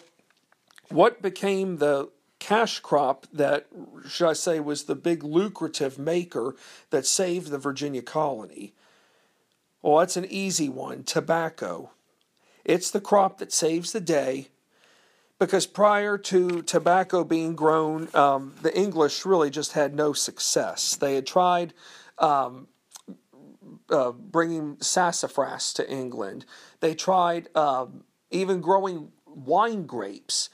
what 0.90 1.22
became 1.22 1.78
the 1.78 2.10
cash 2.40 2.80
crop 2.80 3.28
that, 3.34 3.68
should 4.08 4.30
I 4.30 4.34
say, 4.34 4.60
was 4.60 4.84
the 4.84 4.96
big 4.96 5.24
lucrative 5.24 6.00
maker 6.00 6.56
that 6.90 7.06
saved 7.06 7.50
the 7.50 7.58
Virginia 7.58 8.02
colony? 8.02 8.74
Well, 9.82 10.00
that's 10.00 10.18
an 10.18 10.28
easy 10.30 10.70
one 10.70 11.04
tobacco. 11.04 11.92
It's 12.66 12.92
the 12.92 13.02
crop 13.02 13.38
that 13.38 13.54
saves 13.54 13.92
the 13.92 14.02
day 14.02 14.50
because 15.38 15.66
prior 15.66 16.18
to 16.18 16.62
tobacco 16.62 17.24
being 17.24 17.56
grown, 17.56 18.10
um, 18.14 18.56
the 18.62 18.78
English 18.78 19.26
really 19.26 19.50
just 19.50 19.72
had 19.74 19.96
no 19.96 20.12
success. 20.12 20.96
They 20.96 21.16
had 21.16 21.26
tried 21.26 21.74
um, 22.18 22.68
uh, 23.90 24.12
bringing 24.12 24.78
sassafras 24.82 25.74
to 25.74 25.90
England, 25.90 26.46
they 26.80 26.94
tried 26.94 27.56
um, 27.56 28.04
even 28.32 28.62
growing 28.62 29.12
wine 29.26 29.86
grapes. 29.86 30.50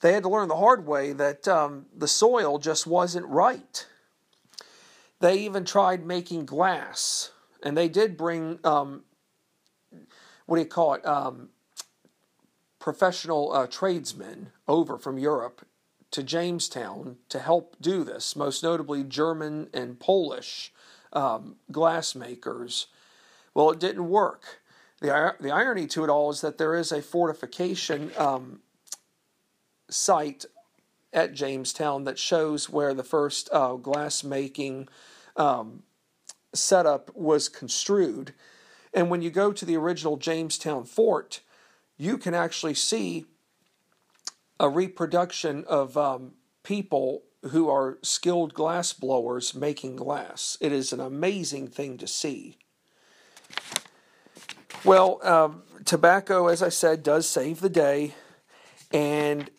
They 0.00 0.12
had 0.12 0.22
to 0.22 0.28
learn 0.28 0.48
the 0.48 0.56
hard 0.56 0.86
way 0.86 1.12
that 1.12 1.48
um, 1.48 1.86
the 1.96 2.08
soil 2.08 2.58
just 2.58 2.86
wasn't 2.86 3.26
right. 3.26 3.86
They 5.20 5.38
even 5.38 5.64
tried 5.64 6.06
making 6.06 6.46
glass, 6.46 7.32
and 7.62 7.76
they 7.76 7.88
did 7.88 8.16
bring 8.16 8.60
um, 8.62 9.02
what 10.46 10.56
do 10.56 10.62
you 10.62 10.68
call 10.68 10.94
it? 10.94 11.06
Um, 11.06 11.50
professional 12.78 13.52
uh, 13.52 13.66
tradesmen 13.66 14.50
over 14.66 14.96
from 14.96 15.18
Europe 15.18 15.66
to 16.10 16.22
Jamestown 16.22 17.16
to 17.28 17.38
help 17.38 17.76
do 17.82 18.02
this, 18.02 18.34
most 18.34 18.62
notably 18.62 19.04
German 19.04 19.68
and 19.74 20.00
Polish 20.00 20.72
um, 21.12 21.56
glassmakers. 21.70 22.86
Well, 23.52 23.70
it 23.70 23.78
didn't 23.78 24.08
work. 24.08 24.60
The, 25.00 25.34
the 25.38 25.50
irony 25.50 25.86
to 25.88 26.02
it 26.02 26.08
all 26.08 26.30
is 26.30 26.40
that 26.40 26.56
there 26.56 26.74
is 26.74 26.92
a 26.92 27.02
fortification 27.02 28.10
um, 28.16 28.60
site 29.90 30.44
at 31.12 31.34
Jamestown 31.34 32.04
that 32.04 32.18
shows 32.18 32.68
where 32.68 32.94
the 32.94 33.02
first 33.02 33.48
uh, 33.52 33.74
glass 33.74 34.22
making 34.22 34.88
um, 35.36 35.82
setup 36.52 37.14
was 37.14 37.48
construed. 37.48 38.34
And 38.92 39.10
when 39.10 39.22
you 39.22 39.30
go 39.30 39.52
to 39.52 39.64
the 39.64 39.76
original 39.76 40.16
Jamestown 40.16 40.84
fort, 40.84 41.40
you 41.96 42.18
can 42.18 42.34
actually 42.34 42.74
see 42.74 43.26
a 44.60 44.68
reproduction 44.68 45.64
of 45.66 45.96
um, 45.96 46.32
people 46.62 47.22
who 47.50 47.68
are 47.68 47.98
skilled 48.02 48.52
glass 48.54 48.92
blowers 48.92 49.54
making 49.54 49.96
glass. 49.96 50.56
It 50.60 50.72
is 50.72 50.92
an 50.92 51.00
amazing 51.00 51.68
thing 51.68 51.96
to 51.98 52.06
see. 52.06 52.58
Well, 54.84 55.20
um, 55.26 55.62
tobacco, 55.84 56.48
as 56.48 56.62
I 56.62 56.68
said, 56.68 57.02
does 57.02 57.28
save 57.28 57.60
the 57.60 57.68
day, 57.68 58.14
and 58.92 59.50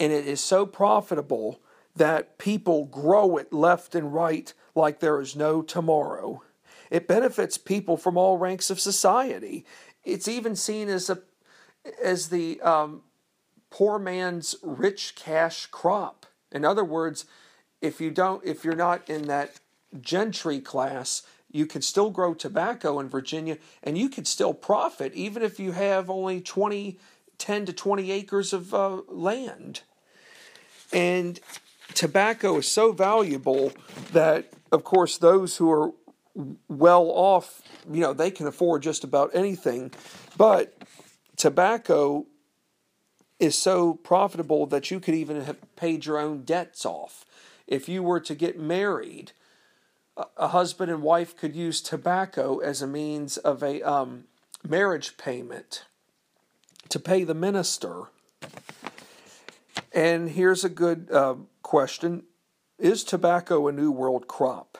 and 0.00 0.12
it 0.12 0.26
is 0.26 0.40
so 0.40 0.66
profitable 0.66 1.60
that 1.96 2.38
people 2.38 2.84
grow 2.84 3.36
it 3.36 3.52
left 3.52 3.94
and 3.94 4.14
right 4.14 4.52
like 4.74 5.00
there 5.00 5.20
is 5.20 5.34
no 5.34 5.62
tomorrow. 5.62 6.42
It 6.90 7.08
benefits 7.08 7.58
people 7.58 7.96
from 7.96 8.16
all 8.16 8.38
ranks 8.38 8.70
of 8.70 8.80
society. 8.80 9.66
It's 10.04 10.28
even 10.28 10.56
seen 10.56 10.88
as 10.88 11.10
a 11.10 11.18
as 12.02 12.28
the 12.28 12.60
um, 12.60 13.02
poor 13.70 13.98
man's 13.98 14.56
rich 14.62 15.14
cash 15.14 15.66
crop. 15.66 16.26
In 16.50 16.64
other 16.64 16.84
words, 16.84 17.24
if 17.80 18.00
you 18.00 18.10
don't, 18.10 18.44
if 18.44 18.64
you're 18.64 18.74
not 18.74 19.08
in 19.08 19.26
that 19.28 19.60
gentry 20.00 20.60
class, 20.60 21.22
you 21.50 21.66
can 21.66 21.82
still 21.82 22.10
grow 22.10 22.34
tobacco 22.34 23.00
in 23.00 23.08
Virginia 23.08 23.58
and 23.82 23.96
you 23.96 24.08
can 24.08 24.24
still 24.24 24.52
profit 24.52 25.14
even 25.14 25.42
if 25.42 25.58
you 25.58 25.72
have 25.72 26.10
only 26.10 26.40
20, 26.40 26.98
10 27.38 27.66
to 27.66 27.72
20 27.72 28.10
acres 28.10 28.52
of 28.52 28.74
uh, 28.74 29.00
land. 29.08 29.82
And 30.92 31.38
tobacco 31.94 32.56
is 32.58 32.68
so 32.68 32.92
valuable 32.92 33.72
that, 34.12 34.52
of 34.72 34.84
course, 34.84 35.18
those 35.18 35.56
who 35.56 35.70
are 35.70 35.92
well 36.68 37.10
off, 37.10 37.62
you 37.90 38.00
know, 38.00 38.12
they 38.12 38.30
can 38.30 38.46
afford 38.46 38.82
just 38.82 39.04
about 39.04 39.30
anything. 39.34 39.90
But 40.36 40.80
tobacco 41.36 42.26
is 43.38 43.56
so 43.56 43.94
profitable 43.94 44.66
that 44.66 44.90
you 44.90 45.00
could 45.00 45.14
even 45.14 45.42
have 45.42 45.58
paid 45.76 46.06
your 46.06 46.18
own 46.18 46.42
debts 46.42 46.84
off. 46.84 47.24
If 47.66 47.88
you 47.88 48.02
were 48.02 48.20
to 48.20 48.34
get 48.34 48.58
married, 48.58 49.32
a 50.36 50.48
husband 50.48 50.90
and 50.90 51.02
wife 51.02 51.36
could 51.36 51.54
use 51.54 51.80
tobacco 51.80 52.58
as 52.58 52.82
a 52.82 52.86
means 52.86 53.36
of 53.36 53.62
a 53.62 53.82
um, 53.82 54.24
marriage 54.66 55.16
payment 55.16 55.84
to 56.88 56.98
pay 56.98 57.24
the 57.24 57.34
minister. 57.34 58.04
And 59.92 60.30
here's 60.30 60.64
a 60.64 60.68
good 60.68 61.10
uh, 61.10 61.36
question 61.62 62.24
Is 62.78 63.04
tobacco 63.04 63.68
a 63.68 63.72
New 63.72 63.90
World 63.90 64.28
crop? 64.28 64.78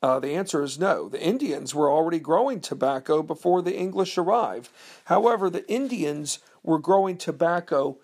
Uh, 0.00 0.20
the 0.20 0.34
answer 0.34 0.62
is 0.62 0.78
no. 0.78 1.08
The 1.08 1.20
Indians 1.20 1.74
were 1.74 1.90
already 1.90 2.20
growing 2.20 2.60
tobacco 2.60 3.22
before 3.22 3.62
the 3.62 3.76
English 3.76 4.16
arrived. 4.16 4.70
However, 5.06 5.50
the 5.50 5.68
Indians 5.68 6.38
were 6.62 6.78
growing 6.78 7.16
tobacco 7.16 7.98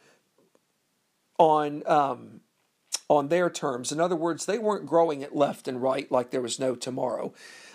on 1.39 1.83
um, 1.87 2.41
on 3.09 3.29
their 3.29 3.49
terms. 3.49 3.93
In 3.93 4.01
other 4.01 4.17
words, 4.17 4.47
they 4.47 4.59
weren't 4.59 4.87
growing 4.87 5.21
it 5.21 5.37
left 5.37 5.69
and 5.69 5.81
right 5.81 6.11
like 6.11 6.31
there 6.31 6.41
was 6.41 6.59
no 6.59 6.75
tomorrow. 6.75 7.33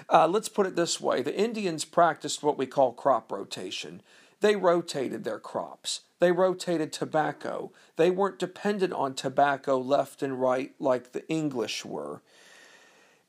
Uh, 0.10 0.28
let's 0.28 0.50
put 0.50 0.66
it 0.66 0.76
this 0.76 1.00
way: 1.00 1.22
the 1.22 1.38
Indians 1.38 1.86
practiced 1.86 2.44
what 2.44 2.58
we 2.58 2.66
call 2.66 2.92
crop 2.92 3.32
rotation. 3.32 4.02
They 4.42 4.56
rotated 4.56 5.24
their 5.24 5.40
crops. 5.40 6.02
They 6.20 6.32
rotated 6.32 6.92
tobacco. 6.92 7.72
They 7.96 8.10
weren't 8.10 8.40
dependent 8.40 8.94
on 8.94 9.14
tobacco 9.14 9.78
left 9.78 10.22
and 10.24 10.40
right 10.40 10.74
like 10.80 11.12
the 11.12 11.28
English 11.28 11.86
were. 11.86 12.22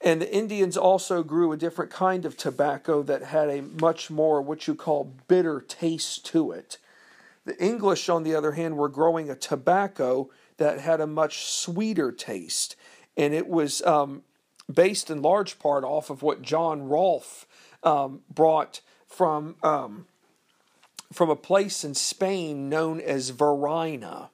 And 0.00 0.22
the 0.22 0.34
Indians 0.34 0.76
also 0.76 1.22
grew 1.22 1.52
a 1.52 1.58
different 1.58 1.90
kind 1.90 2.24
of 2.24 2.36
tobacco 2.36 3.02
that 3.02 3.22
had 3.22 3.50
a 3.50 3.62
much 3.62 4.10
more 4.10 4.40
what 4.40 4.66
you 4.66 4.74
call 4.74 5.12
bitter 5.28 5.60
taste 5.60 6.24
to 6.26 6.52
it. 6.52 6.78
The 7.44 7.62
English, 7.62 8.08
on 8.08 8.22
the 8.22 8.34
other 8.34 8.52
hand, 8.52 8.76
were 8.76 8.88
growing 8.88 9.28
a 9.28 9.34
tobacco 9.34 10.30
that 10.56 10.80
had 10.80 11.00
a 11.00 11.06
much 11.06 11.46
sweeter 11.46 12.12
taste. 12.12 12.76
And 13.16 13.34
it 13.34 13.48
was 13.48 13.82
um, 13.82 14.22
based 14.72 15.10
in 15.10 15.22
large 15.22 15.58
part 15.58 15.84
off 15.84 16.10
of 16.10 16.22
what 16.22 16.42
John 16.42 16.88
Rolfe 16.88 17.46
um, 17.82 18.20
brought 18.32 18.80
from, 19.06 19.56
um, 19.62 20.06
from 21.12 21.30
a 21.30 21.36
place 21.36 21.84
in 21.84 21.94
Spain 21.94 22.68
known 22.68 23.00
as 23.00 23.30
Varina. 23.30 24.30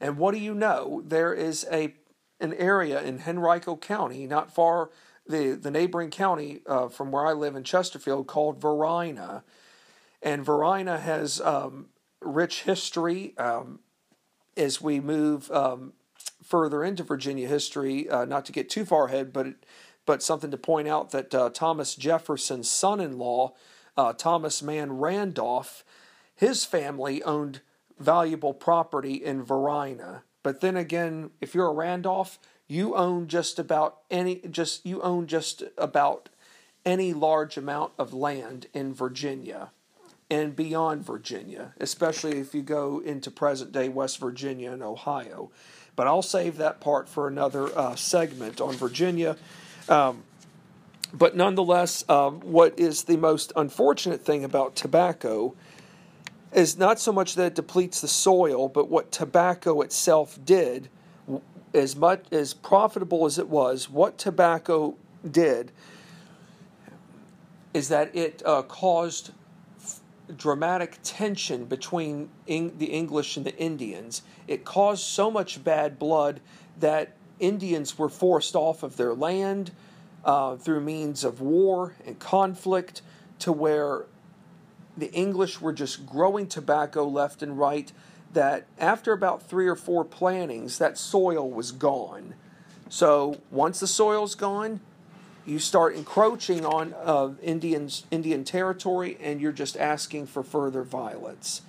And 0.00 0.18
what 0.18 0.34
do 0.34 0.40
you 0.40 0.54
know? 0.54 1.02
There 1.04 1.32
is 1.32 1.66
a 1.72 1.94
an 2.38 2.52
area 2.54 3.00
in 3.02 3.22
Henrico 3.26 3.76
County, 3.76 4.26
not 4.26 4.54
far 4.54 4.90
the 5.26 5.52
the 5.52 5.70
neighboring 5.70 6.10
county 6.10 6.60
uh, 6.66 6.88
from 6.88 7.10
where 7.10 7.26
I 7.26 7.32
live 7.32 7.56
in 7.56 7.64
Chesterfield, 7.64 8.26
called 8.26 8.60
Varina. 8.60 9.42
and 10.22 10.44
Varina 10.44 10.98
has 10.98 11.40
um, 11.40 11.86
rich 12.20 12.62
history. 12.62 13.36
Um, 13.38 13.80
as 14.56 14.80
we 14.80 15.00
move 15.00 15.50
um, 15.50 15.92
further 16.42 16.82
into 16.82 17.02
Virginia 17.02 17.46
history, 17.46 18.08
uh, 18.08 18.24
not 18.24 18.44
to 18.46 18.52
get 18.52 18.70
too 18.70 18.84
far 18.84 19.06
ahead, 19.06 19.32
but 19.32 19.46
but 20.06 20.22
something 20.22 20.50
to 20.50 20.56
point 20.56 20.88
out 20.88 21.10
that 21.10 21.34
uh, 21.34 21.50
Thomas 21.50 21.94
Jefferson's 21.96 22.70
son-in-law, 22.70 23.52
uh, 23.96 24.12
Thomas 24.12 24.62
Mann 24.62 24.98
Randolph, 24.98 25.84
his 26.34 26.64
family 26.64 27.22
owned 27.22 27.60
valuable 27.98 28.52
property 28.52 29.14
in 29.14 29.42
Varina. 29.42 30.22
But 30.42 30.60
then 30.60 30.76
again, 30.76 31.30
if 31.40 31.54
you're 31.54 31.68
a 31.68 31.72
Randolph, 31.72 32.38
you 32.68 32.94
own 32.94 33.28
just 33.28 33.58
about 33.58 33.98
any 34.10 34.36
just 34.50 34.84
you 34.84 35.00
own 35.02 35.26
just 35.26 35.62
about 35.78 36.28
any 36.84 37.12
large 37.12 37.56
amount 37.56 37.92
of 37.98 38.12
land 38.12 38.66
in 38.72 38.94
Virginia 38.94 39.70
and 40.30 40.56
beyond 40.56 41.04
Virginia, 41.04 41.72
especially 41.80 42.38
if 42.38 42.54
you 42.54 42.62
go 42.62 43.00
into 43.00 43.30
present 43.30 43.72
day 43.72 43.88
West 43.88 44.18
Virginia 44.18 44.72
and 44.72 44.82
Ohio. 44.82 45.50
But 45.94 46.06
I'll 46.06 46.22
save 46.22 46.56
that 46.58 46.80
part 46.80 47.08
for 47.08 47.26
another 47.26 47.76
uh, 47.76 47.94
segment 47.94 48.60
on 48.60 48.74
Virginia. 48.74 49.36
Um, 49.88 50.24
but 51.12 51.36
nonetheless, 51.36 52.04
um, 52.08 52.40
what 52.40 52.78
is 52.78 53.04
the 53.04 53.16
most 53.16 53.52
unfortunate 53.56 54.24
thing 54.24 54.44
about 54.44 54.74
tobacco 54.74 55.54
is 56.52 56.78
not 56.78 56.98
so 56.98 57.12
much 57.12 57.34
that 57.34 57.46
it 57.46 57.54
depletes 57.54 58.00
the 58.00 58.08
soil, 58.08 58.68
but 58.68 58.88
what 58.88 59.12
tobacco 59.12 59.82
itself 59.82 60.38
did, 60.44 60.88
as 61.74 61.94
much 61.94 62.24
as 62.32 62.54
profitable 62.54 63.26
as 63.26 63.38
it 63.38 63.48
was, 63.48 63.90
what 63.90 64.16
tobacco 64.18 64.96
did, 65.28 65.70
is 67.74 67.88
that 67.88 68.14
it 68.16 68.42
uh, 68.46 68.62
caused 68.62 69.32
dramatic 70.34 70.98
tension 71.02 71.66
between 71.66 72.28
the 72.46 72.86
English 72.86 73.36
and 73.36 73.44
the 73.44 73.56
Indians. 73.58 74.22
It 74.48 74.64
caused 74.64 75.04
so 75.04 75.30
much 75.30 75.62
bad 75.62 75.98
blood 75.98 76.40
that 76.80 77.12
Indians 77.38 77.98
were 77.98 78.08
forced 78.08 78.56
off 78.56 78.82
of 78.82 78.96
their 78.96 79.14
land 79.14 79.72
uh, 80.26 80.56
through 80.56 80.80
means 80.80 81.24
of 81.24 81.40
war 81.40 81.94
and 82.04 82.18
conflict 82.18 83.00
to 83.38 83.52
where 83.52 84.04
the 84.96 85.10
English 85.12 85.60
were 85.60 85.72
just 85.72 86.04
growing 86.04 86.46
tobacco 86.46 87.06
left 87.06 87.42
and 87.42 87.58
right. 87.58 87.92
That 88.32 88.66
after 88.78 89.12
about 89.12 89.48
three 89.48 89.68
or 89.68 89.76
four 89.76 90.04
plantings, 90.04 90.78
that 90.78 90.98
soil 90.98 91.48
was 91.48 91.72
gone. 91.72 92.34
So 92.90 93.40
once 93.50 93.80
the 93.80 93.86
soil's 93.86 94.34
gone, 94.34 94.80
you 95.46 95.58
start 95.58 95.94
encroaching 95.94 96.66
on 96.66 96.92
uh, 97.02 97.30
Indians, 97.40 98.04
Indian 98.10 98.44
territory, 98.44 99.16
and 99.22 99.40
you're 99.40 99.52
just 99.52 99.76
asking 99.76 100.26
for 100.26 100.42
further 100.42 100.82
violence. 100.82 101.62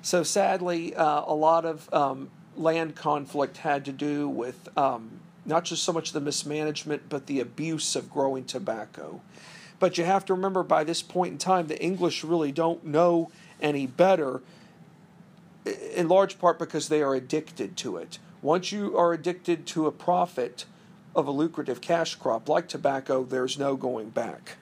So 0.00 0.22
sadly, 0.22 0.94
uh, 0.94 1.22
a 1.26 1.34
lot 1.34 1.64
of 1.64 1.92
um, 1.92 2.30
land 2.56 2.96
conflict 2.96 3.58
had 3.58 3.84
to 3.84 3.92
do 3.92 4.28
with 4.28 4.76
um, 4.78 5.20
not 5.48 5.64
just 5.64 5.82
so 5.82 5.92
much 5.92 6.12
the 6.12 6.20
mismanagement, 6.20 7.02
but 7.08 7.26
the 7.26 7.40
abuse 7.40 7.96
of 7.96 8.10
growing 8.10 8.44
tobacco. 8.44 9.20
But 9.80 9.98
you 9.98 10.04
have 10.04 10.24
to 10.26 10.34
remember 10.34 10.62
by 10.62 10.84
this 10.84 11.02
point 11.02 11.32
in 11.32 11.38
time, 11.38 11.66
the 11.66 11.82
English 11.82 12.22
really 12.22 12.52
don't 12.52 12.84
know 12.84 13.30
any 13.60 13.86
better, 13.86 14.42
in 15.94 16.08
large 16.08 16.38
part 16.38 16.58
because 16.58 16.88
they 16.88 17.02
are 17.02 17.14
addicted 17.14 17.76
to 17.78 17.96
it. 17.96 18.18
Once 18.42 18.70
you 18.70 18.96
are 18.96 19.12
addicted 19.12 19.66
to 19.66 19.86
a 19.86 19.92
profit, 19.92 20.64
of 21.18 21.26
a 21.26 21.30
lucrative 21.32 21.80
cash 21.80 22.14
crop 22.14 22.48
like 22.48 22.68
tobacco, 22.68 23.24
there's 23.24 23.58
no 23.58 23.76
going 23.76 24.10
back. 24.10 24.56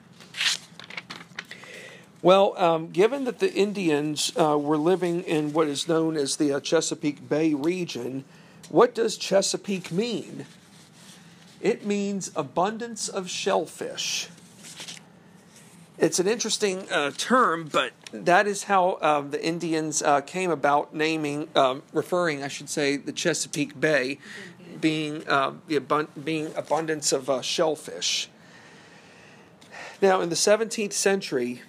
Well, 2.23 2.57
um, 2.57 2.89
given 2.89 3.25
that 3.25 3.37
the 3.39 3.53
Indians 3.53 4.31
uh, 4.35 4.57
were 4.57 4.77
living 4.77 5.21
in 5.21 5.53
what 5.53 5.67
is 5.67 5.87
known 5.87 6.17
as 6.17 6.37
the 6.37 6.53
uh, 6.53 6.59
Chesapeake 6.59 7.29
Bay 7.29 7.53
region, 7.53 8.25
what 8.69 8.95
does 8.95 9.17
Chesapeake 9.17 9.91
mean? 9.91 10.47
It 11.61 11.85
means 11.85 12.31
abundance 12.35 13.09
of 13.09 13.29
shellfish. 13.29 14.29
It's 15.97 16.19
an 16.19 16.27
interesting 16.27 16.87
uh, 16.91 17.11
term, 17.17 17.67
but 17.71 17.91
that 18.11 18.45
is 18.45 18.63
how 18.63 18.99
um, 19.01 19.31
the 19.31 19.43
Indians 19.43 20.03
uh, 20.03 20.21
came 20.21 20.51
about 20.51 20.93
naming, 20.93 21.49
um, 21.55 21.81
referring, 21.91 22.43
I 22.43 22.49
should 22.49 22.69
say, 22.69 22.97
the 22.97 23.11
Chesapeake 23.11 23.79
Bay 23.79 24.19
being 24.79 25.27
uh, 25.27 25.53
the 25.67 25.79
abun- 25.79 26.09
being 26.23 26.53
abundance 26.55 27.11
of 27.11 27.29
uh, 27.29 27.41
shellfish. 27.41 28.29
Now, 29.99 30.21
in 30.21 30.29
the 30.29 30.35
17th 30.35 30.93
century, 30.93 31.63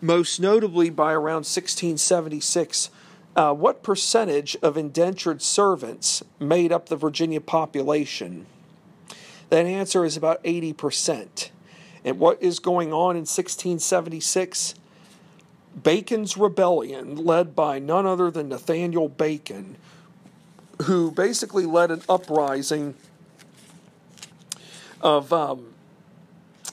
most 0.00 0.38
notably 0.38 0.88
by 0.88 1.12
around 1.12 1.44
1676, 1.44 2.90
uh, 3.34 3.52
what 3.52 3.82
percentage 3.82 4.56
of 4.62 4.76
indentured 4.76 5.42
servants 5.42 6.22
made 6.38 6.70
up 6.70 6.88
the 6.88 6.96
Virginia 6.96 7.40
population? 7.40 8.46
That 9.52 9.66
answer 9.66 10.02
is 10.06 10.16
about 10.16 10.42
80%. 10.44 11.50
And 12.06 12.18
what 12.18 12.42
is 12.42 12.58
going 12.58 12.90
on 12.90 13.16
in 13.16 13.26
1676? 13.26 14.74
Bacon's 15.82 16.38
Rebellion, 16.38 17.16
led 17.16 17.54
by 17.54 17.78
none 17.78 18.06
other 18.06 18.30
than 18.30 18.48
Nathaniel 18.48 19.10
Bacon, 19.10 19.76
who 20.84 21.10
basically 21.10 21.66
led 21.66 21.90
an 21.90 22.00
uprising 22.08 22.94
of 25.02 25.34
um, 25.34 25.74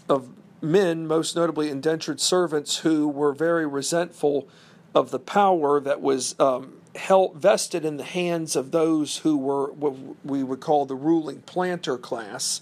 of 0.07 0.29
men, 0.61 1.05
most 1.05 1.35
notably 1.35 1.69
indentured 1.69 2.21
servants, 2.21 2.77
who 2.77 3.09
were 3.09 3.33
very 3.33 3.67
resentful 3.67 4.47
of 4.95 5.11
the 5.11 5.19
power 5.19 5.81
that 5.81 5.99
was 5.99 6.33
um, 6.39 6.78
held 6.95 7.35
vested 7.35 7.85
in 7.85 7.97
the 7.97 8.03
hands 8.03 8.55
of 8.55 8.71
those 8.71 9.17
who 9.17 9.37
were 9.37 9.71
what 9.71 9.95
we 10.23 10.43
would 10.43 10.59
call 10.59 10.85
the 10.85 10.95
ruling 10.95 11.41
planter 11.41 11.97
class. 11.97 12.61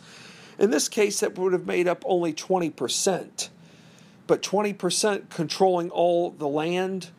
In 0.59 0.71
this 0.71 0.89
case, 0.89 1.19
that 1.19 1.37
would 1.37 1.53
have 1.53 1.65
made 1.65 1.87
up 1.87 2.03
only 2.05 2.33
twenty 2.33 2.69
percent, 2.69 3.49
but 4.27 4.41
twenty 4.41 4.73
percent 4.73 5.29
controlling 5.29 5.89
all 5.89 6.31
the 6.31 6.47
land 6.47 7.09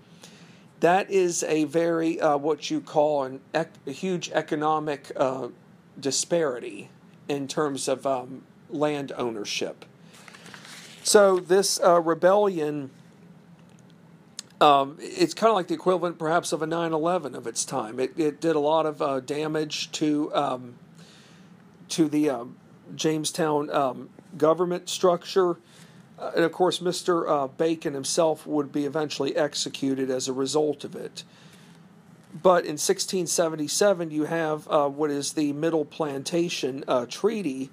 that 0.81 1.11
is 1.11 1.43
a 1.43 1.65
very 1.65 2.21
uh, 2.21 2.37
what 2.37 2.71
you 2.71 2.81
call 2.81 3.25
an 3.25 3.41
ec- 3.55 3.73
a 3.87 3.91
huge 3.91 4.31
economic 4.31 5.11
uh, 5.17 5.49
disparity 5.99 6.89
in 7.29 7.49
terms 7.49 7.89
of 7.89 8.07
um, 8.07 8.43
land 8.71 9.13
ownership. 9.17 9.85
So 11.03 11.39
this 11.39 11.81
uh, 11.81 12.01
rebellion, 12.01 12.91
um, 14.61 14.97
it's 15.01 15.35
kind 15.35 15.51
of 15.51 15.55
like 15.55 15.69
the 15.69 15.75
equivalent, 15.75 16.19
perhaps, 16.19 16.53
of 16.53 16.63
a 16.63 16.67
9/11 16.67 17.35
of 17.35 17.47
its 17.47 17.65
time. 17.65 18.01
It, 18.01 18.19
it 18.19 18.41
did 18.41 18.57
a 18.57 18.61
lot 18.61 18.87
of 18.87 19.01
uh, 19.01 19.21
damage 19.21 19.91
to 19.93 20.35
um, 20.35 20.75
to 21.91 22.09
the 22.09 22.31
um, 22.31 22.57
Jamestown 22.95 23.71
um, 23.71 24.11
government 24.37 24.89
structure. 24.89 25.59
Uh, 26.19 26.33
and 26.35 26.45
of 26.45 26.53
course, 26.53 26.81
Mr. 26.81 27.29
Uh, 27.29 27.47
Bacon 27.47 27.95
himself 27.95 28.47
would 28.47 28.73
be 28.73 28.85
eventually 28.85 29.37
executed 29.37 30.11
as 30.11 30.27
a 30.27 30.33
result 30.33 30.83
of 30.83 30.97
it. 30.97 31.23
But 32.35 32.65
in 32.65 32.73
1677, 32.73 34.11
you 34.11 34.25
have 34.25 34.69
uh, 34.69 34.89
what 34.89 35.11
is 35.11 35.33
the 35.33 35.53
Middle 35.53 35.85
Plantation 35.85 36.85
uh, 36.87 37.07
Treaty. 37.07 37.71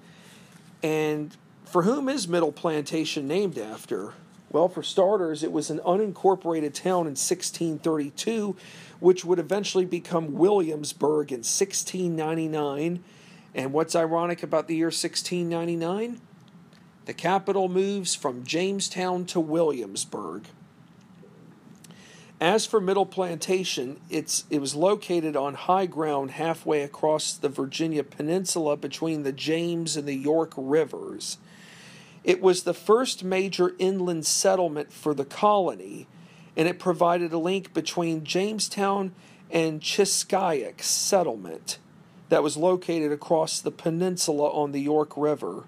And 0.82 1.36
for 1.64 1.82
whom 1.82 2.08
is 2.08 2.28
Middle 2.28 2.52
Plantation 2.52 3.26
named 3.26 3.58
after? 3.58 4.14
Well, 4.56 4.70
for 4.70 4.82
starters, 4.82 5.42
it 5.42 5.52
was 5.52 5.68
an 5.68 5.80
unincorporated 5.80 6.72
town 6.72 7.00
in 7.00 7.12
1632, 7.12 8.56
which 9.00 9.22
would 9.22 9.38
eventually 9.38 9.84
become 9.84 10.32
Williamsburg 10.32 11.30
in 11.30 11.40
1699. 11.40 13.04
And 13.54 13.72
what's 13.74 13.94
ironic 13.94 14.42
about 14.42 14.66
the 14.66 14.76
year 14.76 14.86
1699? 14.86 16.22
The 17.04 17.12
capital 17.12 17.68
moves 17.68 18.14
from 18.14 18.44
Jamestown 18.44 19.26
to 19.26 19.40
Williamsburg. 19.40 20.44
As 22.40 22.64
for 22.64 22.80
Middle 22.80 23.04
Plantation, 23.04 24.00
it's, 24.08 24.46
it 24.48 24.62
was 24.62 24.74
located 24.74 25.36
on 25.36 25.52
high 25.52 25.84
ground 25.84 26.30
halfway 26.30 26.80
across 26.80 27.34
the 27.34 27.50
Virginia 27.50 28.02
Peninsula 28.02 28.78
between 28.78 29.22
the 29.22 29.32
James 29.32 29.98
and 29.98 30.08
the 30.08 30.16
York 30.16 30.54
Rivers. 30.56 31.36
It 32.26 32.42
was 32.42 32.64
the 32.64 32.74
first 32.74 33.22
major 33.22 33.76
inland 33.78 34.26
settlement 34.26 34.92
for 34.92 35.14
the 35.14 35.24
colony, 35.24 36.08
and 36.56 36.66
it 36.66 36.80
provided 36.80 37.32
a 37.32 37.38
link 37.38 37.72
between 37.72 38.24
Jamestown 38.24 39.12
and 39.48 39.80
Chiskiack 39.80 40.82
settlement 40.82 41.78
that 42.28 42.42
was 42.42 42.56
located 42.56 43.12
across 43.12 43.60
the 43.60 43.70
peninsula 43.70 44.50
on 44.50 44.72
the 44.72 44.80
York 44.80 45.16
River. 45.16 45.64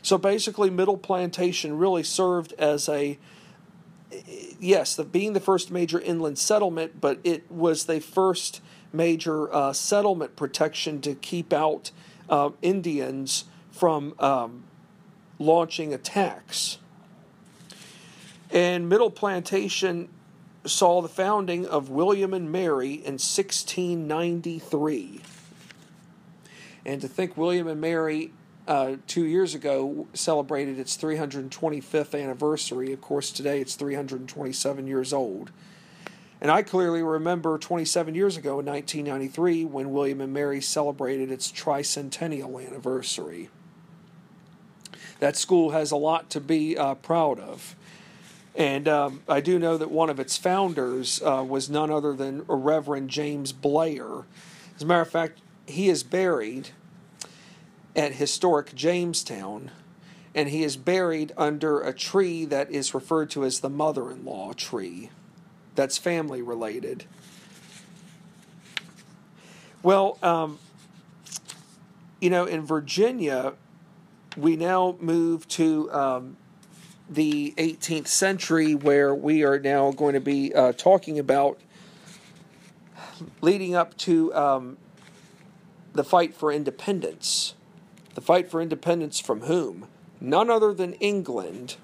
So 0.00 0.16
basically, 0.16 0.70
Middle 0.70 0.96
Plantation 0.96 1.76
really 1.76 2.02
served 2.02 2.54
as 2.54 2.88
a 2.88 3.18
yes, 4.58 4.96
the, 4.96 5.04
being 5.04 5.34
the 5.34 5.40
first 5.40 5.70
major 5.70 6.00
inland 6.00 6.38
settlement, 6.38 7.02
but 7.02 7.18
it 7.22 7.50
was 7.52 7.84
the 7.84 8.00
first 8.00 8.62
major 8.94 9.52
uh, 9.54 9.74
settlement 9.74 10.36
protection 10.36 11.02
to 11.02 11.14
keep 11.14 11.52
out 11.52 11.90
uh, 12.30 12.48
Indians 12.62 13.44
from 13.70 14.14
um, 14.18 14.64
launching 15.38 15.94
attacks. 15.94 16.78
And 18.50 18.88
Middle 18.88 19.10
Plantation 19.10 20.08
saw 20.64 21.02
the 21.02 21.08
founding 21.08 21.66
of 21.66 21.90
William 21.90 22.34
and 22.34 22.50
Mary 22.50 22.92
in 22.92 23.14
1693. 23.14 25.20
And 26.84 27.00
to 27.00 27.08
think 27.08 27.36
William 27.36 27.68
and 27.68 27.80
Mary 27.80 28.32
uh, 28.66 28.96
two 29.06 29.24
years 29.24 29.54
ago 29.54 30.06
celebrated 30.12 30.78
its 30.78 30.96
325th 30.96 32.20
anniversary. 32.20 32.92
Of 32.92 33.00
course, 33.00 33.30
today 33.30 33.60
it's 33.60 33.74
327 33.74 34.86
years 34.86 35.12
old. 35.12 35.50
And 36.40 36.50
I 36.50 36.62
clearly 36.62 37.02
remember 37.02 37.58
27 37.58 38.14
years 38.14 38.36
ago 38.36 38.60
in 38.60 38.66
1993 38.66 39.64
when 39.64 39.90
William 39.90 40.20
and 40.20 40.32
Mary 40.32 40.60
celebrated 40.60 41.32
its 41.32 41.50
tricentennial 41.50 42.64
anniversary. 42.64 43.50
That 45.20 45.36
school 45.36 45.70
has 45.70 45.90
a 45.90 45.96
lot 45.96 46.30
to 46.30 46.40
be 46.40 46.76
uh, 46.76 46.94
proud 46.94 47.40
of. 47.40 47.74
And 48.54 48.88
um, 48.88 49.22
I 49.28 49.40
do 49.40 49.58
know 49.58 49.76
that 49.76 49.90
one 49.90 50.10
of 50.10 50.18
its 50.18 50.36
founders 50.36 51.22
uh, 51.22 51.44
was 51.46 51.70
none 51.70 51.90
other 51.90 52.12
than 52.12 52.44
Reverend 52.48 53.08
James 53.08 53.52
Blair. 53.52 54.24
As 54.74 54.82
a 54.82 54.86
matter 54.86 55.00
of 55.00 55.10
fact, 55.10 55.38
he 55.66 55.88
is 55.88 56.02
buried 56.02 56.70
at 57.94 58.14
historic 58.14 58.74
Jamestown, 58.74 59.70
and 60.34 60.48
he 60.48 60.62
is 60.62 60.76
buried 60.76 61.32
under 61.36 61.80
a 61.80 61.92
tree 61.92 62.44
that 62.46 62.70
is 62.70 62.94
referred 62.94 63.30
to 63.30 63.44
as 63.44 63.60
the 63.60 63.70
mother 63.70 64.10
in 64.10 64.24
law 64.24 64.52
tree. 64.52 65.10
That's 65.74 65.98
family 65.98 66.42
related. 66.42 67.04
Well, 69.82 70.18
um, 70.22 70.58
you 72.20 72.30
know, 72.30 72.44
in 72.44 72.64
Virginia, 72.64 73.52
we 74.36 74.56
now 74.56 74.96
move 75.00 75.48
to 75.48 75.90
um, 75.92 76.36
the 77.08 77.54
18th 77.56 78.08
century, 78.08 78.74
where 78.74 79.14
we 79.14 79.42
are 79.44 79.58
now 79.58 79.90
going 79.92 80.14
to 80.14 80.20
be 80.20 80.54
uh, 80.54 80.72
talking 80.72 81.18
about 81.18 81.58
leading 83.40 83.74
up 83.74 83.96
to 83.98 84.34
um, 84.34 84.76
the 85.92 86.04
fight 86.04 86.34
for 86.34 86.52
independence. 86.52 87.54
The 88.14 88.20
fight 88.20 88.50
for 88.50 88.60
independence 88.60 89.20
from 89.20 89.42
whom? 89.42 89.86
None 90.20 90.50
other 90.50 90.74
than 90.74 90.94
England. 90.94 91.76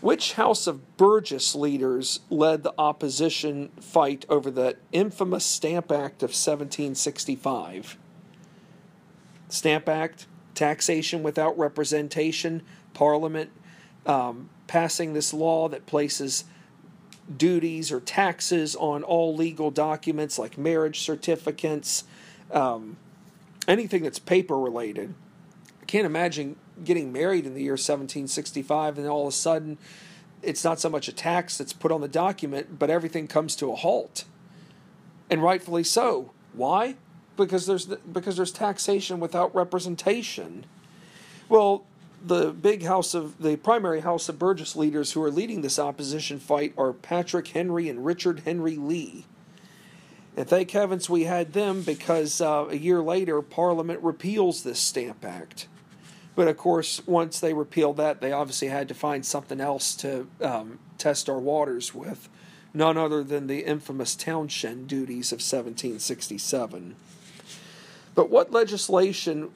Which 0.00 0.34
House 0.34 0.66
of 0.66 0.96
Burgess 0.96 1.54
leaders 1.54 2.20
led 2.30 2.62
the 2.62 2.72
opposition 2.78 3.68
fight 3.80 4.24
over 4.30 4.50
the 4.50 4.76
infamous 4.92 5.44
Stamp 5.44 5.92
Act 5.92 6.22
of 6.22 6.30
1765? 6.30 7.98
Stamp 9.50 9.88
Act, 9.88 10.26
taxation 10.60 11.22
without 11.22 11.58
representation, 11.58 12.62
Parliament 12.92 13.50
um, 14.04 14.50
passing 14.66 15.14
this 15.14 15.32
law 15.32 15.68
that 15.70 15.86
places 15.86 16.44
duties 17.34 17.90
or 17.90 17.98
taxes 17.98 18.76
on 18.76 19.02
all 19.02 19.34
legal 19.34 19.70
documents 19.70 20.38
like 20.38 20.58
marriage 20.58 21.00
certificates, 21.00 22.04
um, 22.52 22.98
anything 23.66 24.02
that's 24.02 24.18
paper 24.18 24.58
related. 24.58 25.14
I 25.80 25.86
can't 25.86 26.04
imagine 26.04 26.56
getting 26.84 27.10
married 27.10 27.46
in 27.46 27.54
the 27.54 27.62
year 27.62 27.72
1765 27.72 28.98
and 28.98 29.06
all 29.06 29.22
of 29.22 29.28
a 29.28 29.32
sudden 29.32 29.78
it's 30.42 30.62
not 30.62 30.78
so 30.78 30.90
much 30.90 31.08
a 31.08 31.12
tax 31.12 31.56
that's 31.56 31.72
put 31.72 31.90
on 31.90 32.02
the 32.02 32.08
document, 32.08 32.78
but 32.78 32.90
everything 32.90 33.26
comes 33.26 33.56
to 33.56 33.72
a 33.72 33.76
halt. 33.76 34.24
And 35.30 35.42
rightfully 35.42 35.84
so. 35.84 36.32
Why? 36.52 36.96
Because 37.36 37.66
there's 37.66 37.86
because 37.86 38.36
there's 38.36 38.52
taxation 38.52 39.18
without 39.20 39.54
representation. 39.54 40.66
Well, 41.48 41.84
the 42.24 42.52
big 42.52 42.82
house 42.82 43.14
of 43.14 43.40
the 43.40 43.56
primary 43.56 44.00
house 44.00 44.28
of 44.28 44.38
Burgess 44.38 44.76
leaders 44.76 45.12
who 45.12 45.22
are 45.22 45.30
leading 45.30 45.62
this 45.62 45.78
opposition 45.78 46.38
fight 46.38 46.74
are 46.76 46.92
Patrick 46.92 47.48
Henry 47.48 47.88
and 47.88 48.04
Richard 48.04 48.40
Henry 48.40 48.76
Lee. 48.76 49.24
And 50.36 50.48
thank 50.48 50.70
heavens 50.70 51.10
we 51.10 51.24
had 51.24 51.52
them 51.52 51.82
because 51.82 52.40
uh, 52.40 52.66
a 52.68 52.76
year 52.76 53.00
later 53.00 53.42
Parliament 53.42 54.00
repeals 54.02 54.62
this 54.62 54.78
Stamp 54.78 55.24
Act. 55.24 55.66
But 56.36 56.48
of 56.48 56.56
course, 56.56 57.06
once 57.06 57.40
they 57.40 57.52
repealed 57.52 57.96
that, 57.96 58.20
they 58.20 58.32
obviously 58.32 58.68
had 58.68 58.88
to 58.88 58.94
find 58.94 59.26
something 59.26 59.60
else 59.60 59.94
to 59.96 60.28
um, 60.40 60.78
test 60.96 61.28
our 61.28 61.38
waters 61.38 61.94
with, 61.94 62.28
none 62.72 62.96
other 62.96 63.24
than 63.24 63.46
the 63.46 63.64
infamous 63.66 64.14
Townshend 64.14 64.86
duties 64.86 65.32
of 65.32 65.36
1767. 65.36 66.94
But 68.20 68.28
what 68.28 68.52
legislation 68.52 69.48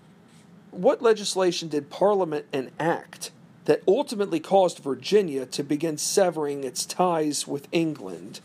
what 0.70 1.02
legislation 1.02 1.68
did 1.68 1.90
Parliament 1.90 2.46
enact 2.50 3.30
that 3.66 3.82
ultimately 3.86 4.40
caused 4.40 4.78
Virginia 4.78 5.44
to 5.44 5.62
begin 5.62 5.98
severing 5.98 6.64
its 6.64 6.86
ties 6.86 7.46
with 7.46 7.68
England? 7.72 8.40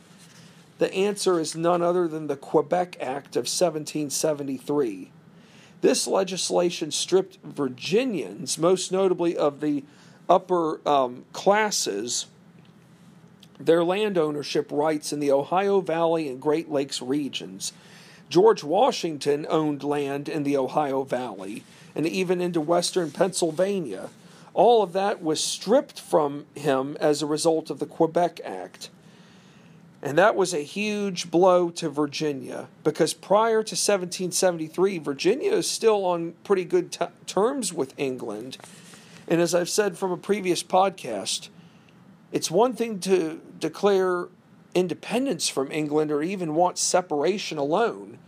The 0.78 0.94
answer 0.94 1.40
is 1.40 1.56
none 1.56 1.82
other 1.82 2.06
than 2.06 2.28
the 2.28 2.36
Quebec 2.36 2.98
Act 3.00 3.38
of 3.38 3.48
1773. 3.48 5.10
This 5.80 6.06
legislation 6.06 6.92
stripped 6.92 7.38
Virginians, 7.42 8.58
most 8.58 8.92
notably 8.92 9.38
of 9.38 9.62
the 9.62 9.86
upper 10.28 10.86
um, 10.86 11.24
classes, 11.32 12.26
their 13.58 13.86
land 13.86 14.18
ownership 14.18 14.70
rights 14.70 15.14
in 15.14 15.22
the 15.22 15.32
Ohio 15.32 15.80
Valley 15.80 16.28
and 16.28 16.42
Great 16.42 16.70
Lakes 16.70 17.02
regions. 17.02 17.72
George 18.30 18.64
Washington 18.64 19.46
owned 19.50 19.84
land 19.84 20.30
in 20.30 20.44
the 20.44 20.56
Ohio 20.56 21.04
Valley 21.04 21.64
and 21.96 22.06
even 22.06 22.40
into 22.40 22.62
western 22.62 23.12
Pennsylvania. 23.12 24.10
All 24.54 24.84
of 24.84 24.94
that 24.94 25.22
was 25.22 25.44
stripped 25.44 26.00
from 26.00 26.46
him 26.56 26.96
as 27.00 27.22
a 27.22 27.28
result 27.28 27.70
of 27.70 27.80
the 27.80 27.86
Quebec 27.86 28.40
Act. 28.46 28.90
And 30.02 30.18
that 30.18 30.36
was 30.36 30.54
a 30.54 30.60
huge 30.60 31.30
blow 31.30 31.70
to 31.72 31.90
Virginia 31.90 32.68
because 32.84 33.14
prior 33.14 33.64
to 33.64 33.76
1773, 33.76 34.98
Virginia 35.00 35.52
is 35.52 35.70
still 35.70 36.06
on 36.06 36.34
pretty 36.44 36.64
good 36.64 36.92
t- 36.92 37.06
terms 37.26 37.74
with 37.74 37.94
England. 37.98 38.58
And 39.28 39.42
as 39.42 39.54
I've 39.54 39.70
said 39.70 39.98
from 39.98 40.12
a 40.12 40.18
previous 40.18 40.64
podcast, 40.64 41.50
it's 42.32 42.50
one 42.50 42.74
thing 42.74 43.00
to 43.02 43.42
declare 43.60 44.28
independence 44.76 45.50
from 45.50 45.72
England 45.72 46.12
or 46.12 46.22
even 46.22 46.56
want 46.56 46.78
separation 46.78 47.58
alone. 47.58 48.20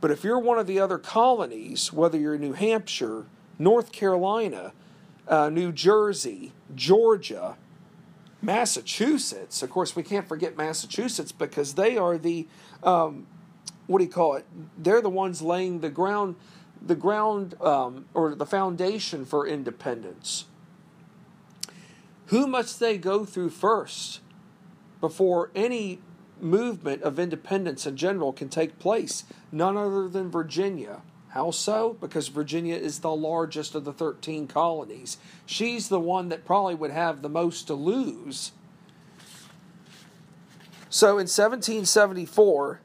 But 0.00 0.10
if 0.10 0.24
you're 0.24 0.38
one 0.38 0.58
of 0.58 0.66
the 0.66 0.80
other 0.80 0.98
colonies, 0.98 1.92
whether 1.92 2.18
you're 2.18 2.38
New 2.38 2.54
Hampshire, 2.54 3.26
North 3.58 3.92
Carolina, 3.92 4.72
uh, 5.28 5.50
New 5.50 5.72
Jersey, 5.72 6.52
Georgia, 6.74 7.56
Massachusetts, 8.42 9.62
of 9.62 9.70
course, 9.70 9.94
we 9.94 10.02
can't 10.02 10.26
forget 10.26 10.56
Massachusetts 10.56 11.32
because 11.32 11.74
they 11.74 11.98
are 11.98 12.16
the, 12.16 12.48
um, 12.82 13.26
what 13.86 13.98
do 13.98 14.04
you 14.04 14.10
call 14.10 14.34
it? 14.34 14.46
They're 14.78 15.02
the 15.02 15.10
ones 15.10 15.42
laying 15.42 15.80
the 15.80 15.90
ground, 15.90 16.36
the 16.80 16.94
ground 16.94 17.60
um, 17.60 18.06
or 18.14 18.34
the 18.34 18.46
foundation 18.46 19.26
for 19.26 19.46
independence. 19.46 20.46
Who 22.26 22.46
must 22.46 22.80
they 22.80 22.96
go 22.96 23.26
through 23.26 23.50
first 23.50 24.20
before 25.00 25.50
any 25.54 26.00
movement 26.40 27.02
of 27.02 27.18
independence 27.18 27.86
in 27.86 27.96
general 27.96 28.32
can 28.32 28.48
take 28.48 28.78
place? 28.78 29.24
None 29.52 29.76
other 29.76 30.08
than 30.08 30.30
Virginia. 30.30 31.02
How 31.30 31.52
so? 31.52 31.96
Because 32.00 32.28
Virginia 32.28 32.74
is 32.74 33.00
the 33.00 33.14
largest 33.14 33.74
of 33.74 33.84
the 33.84 33.92
13 33.92 34.48
colonies. 34.48 35.16
She's 35.46 35.88
the 35.88 36.00
one 36.00 36.28
that 36.28 36.44
probably 36.44 36.74
would 36.74 36.90
have 36.90 37.22
the 37.22 37.28
most 37.28 37.68
to 37.68 37.74
lose. 37.74 38.52
So 40.88 41.10
in 41.10 41.28
1774, 41.28 42.80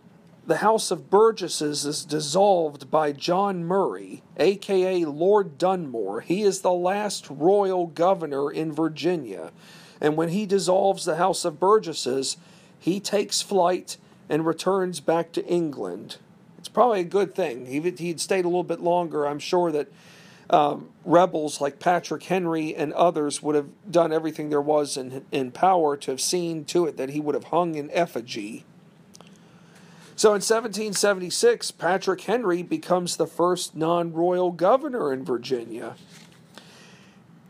the 0.46 0.58
House 0.58 0.92
of 0.92 1.10
Burgesses 1.10 1.86
is 1.86 2.06
dissolved 2.06 2.92
by 2.92 3.12
John 3.12 3.66
Murray, 3.66 4.22
aka 4.38 5.04
Lord 5.06 5.58
Dunmore. 5.58 6.22
He 6.22 6.44
is 6.44 6.62
the 6.62 6.72
last 6.72 7.28
royal 7.32 7.88
governor 7.88 8.52
in 8.52 8.72
Virginia. 8.72 9.52
And 10.02 10.18
when 10.18 10.30
he 10.30 10.46
dissolves 10.46 11.06
the 11.06 11.16
House 11.16 11.46
of 11.46 11.60
Burgesses, 11.60 12.38
he 12.80 13.00
takes 13.00 13.42
flight 13.42 13.98
and 14.30 14.46
returns 14.46 15.00
back 15.00 15.32
to 15.34 15.46
England 15.46 16.18
it's 16.66 16.70
probably 16.72 17.02
a 17.02 17.04
good 17.04 17.36
thing. 17.36 17.68
If 17.68 18.00
he'd 18.00 18.20
stayed 18.20 18.44
a 18.44 18.48
little 18.48 18.64
bit 18.64 18.80
longer, 18.80 19.28
I'm 19.28 19.38
sure 19.38 19.72
that 19.72 19.88
um, 20.50 20.90
rebels 21.04 21.62
like 21.62 21.78
Patrick 21.78 22.24
Henry 22.24 22.74
and 22.74 22.92
others 22.94 23.44
would 23.44 23.54
have 23.54 23.70
done 23.92 24.12
everything 24.12 24.50
there 24.50 24.60
was 24.60 24.98
in, 24.98 25.24
in 25.32 25.52
power 25.52 25.96
to 25.98 26.10
have 26.10 26.20
seen 26.20 26.66
to 26.66 26.88
it 26.88 26.98
that 26.98 27.12
he 27.12 27.20
would 27.20 27.36
have 27.36 27.46
hung 27.46 27.76
in 27.76 27.92
effigy. 27.92 28.66
So 30.16 30.30
in 30.30 30.42
1776, 30.42 31.70
Patrick 31.70 32.22
Henry 32.22 32.64
becomes 32.64 33.18
the 33.18 33.28
first 33.28 33.76
non 33.76 34.12
royal 34.12 34.50
governor 34.50 35.14
in 35.14 35.24
Virginia. 35.24 35.96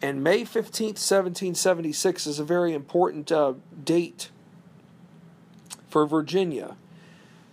And 0.06 0.24
May 0.24 0.41
15th, 0.41 1.01
1776 1.01 2.28
is 2.28 2.38
a 2.38 2.43
very 2.43 2.74
important 2.74 3.32
uh, 3.32 3.56
date 3.84 4.30
for 5.89 6.06
Virginia 6.06 6.78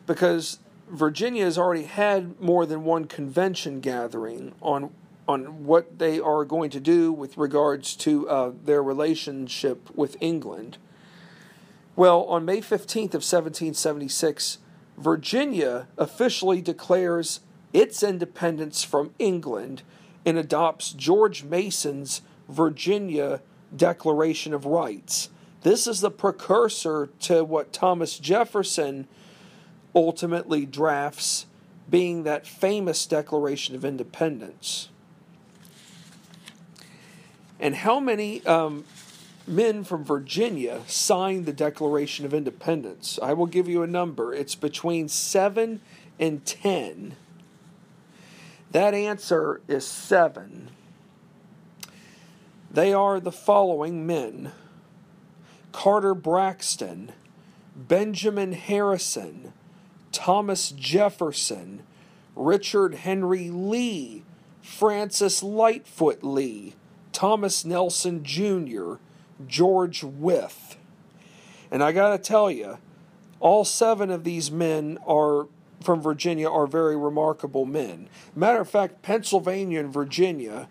because 0.07 0.59
Virginia 0.87 1.47
has 1.47 1.57
already 1.57 1.85
had 1.85 2.39
more 2.39 2.67
than 2.67 2.85
one 2.85 3.07
convention 3.07 3.81
gathering 3.81 4.53
on 4.61 4.91
on 5.27 5.65
what 5.65 5.99
they 5.99 6.21
are 6.21 6.45
going 6.45 6.69
to 6.69 6.79
do 6.79 7.11
with 7.11 7.39
regards 7.39 7.97
to 7.97 8.29
uh, 8.29 8.53
their 8.63 8.83
relationship 8.83 9.89
with 9.97 10.19
England. 10.21 10.77
Well, 11.97 12.25
on 12.25 12.45
May 12.45 12.59
15th 12.59 13.15
of 13.15 13.25
1776, 13.25 14.59
Virginia 14.99 15.87
officially 15.97 16.61
declares 16.61 17.41
its 17.73 18.03
independence 18.03 18.85
from 18.85 19.15
England 19.19 19.85
and 20.27 20.37
adopts 20.37 20.93
George 20.93 21.45
Mason's 21.45 22.21
Virginia 22.49 23.41
Declaration 23.75 24.53
of 24.55 24.67
Rights. 24.67 25.31
This 25.63 25.87
is 25.87 26.01
the 26.01 26.11
precursor 26.11 27.09
to 27.21 27.45
what 27.45 27.73
Thomas 27.73 28.19
Jefferson 28.19 29.07
ultimately 29.95 30.67
drafts 30.67 31.47
being 31.89 32.23
that 32.25 32.47
famous 32.47 33.07
Declaration 33.07 33.75
of 33.75 33.85
Independence. 33.85 34.89
And 37.61 37.77
how 37.77 38.01
many 38.01 38.45
um, 38.45 38.85
men 39.47 39.85
from 39.85 40.05
Virginia 40.05 40.81
signed 40.87 41.47
the 41.47 41.53
Declaration 41.53 42.25
of 42.25 42.35
Independence? 42.35 43.19
I 43.23 43.35
will 43.35 43.47
give 43.47 43.69
you 43.69 43.83
a 43.83 43.87
number. 43.87 44.35
It's 44.35 44.57
between 44.57 45.09
7 45.09 45.81
and 46.19 46.45
10. 46.45 47.17
That 48.73 48.95
answer 48.95 49.61
is 49.69 49.87
7. 49.87 50.71
They 52.73 52.95
are 52.95 53.21
the 53.21 53.31
following 53.31 54.07
men 54.07 54.51
Carter 55.73 56.15
Braxton, 56.15 57.13
Benjamin 57.77 58.53
Harrison, 58.53 59.53
Thomas 60.11 60.71
Jefferson, 60.71 61.83
Richard 62.35 62.95
Henry 62.95 63.51
Lee, 63.51 64.23
Francis 64.63 65.43
Lightfoot 65.43 66.25
Lee, 66.25 66.73
Thomas 67.13 67.63
Nelson 67.63 68.25
Jr., 68.25 68.95
George 69.47 70.03
Wythe. 70.03 70.77
And 71.71 71.83
I 71.83 71.93
got 71.93 72.17
to 72.17 72.19
tell 72.19 72.51
you, 72.51 72.79
all 73.39 73.67
seven 73.67 74.11
of 74.11 74.25
these 74.25 74.51
men 74.51 74.99
are 75.07 75.47
from 75.83 76.01
Virginia 76.01 76.49
are 76.49 76.67
very 76.67 76.97
remarkable 76.97 77.67
men. 77.67 78.09
Matter 78.35 78.61
of 78.61 78.71
fact, 78.71 79.03
Pennsylvania 79.03 79.81
and 79.81 79.93
Virginia 79.93 80.69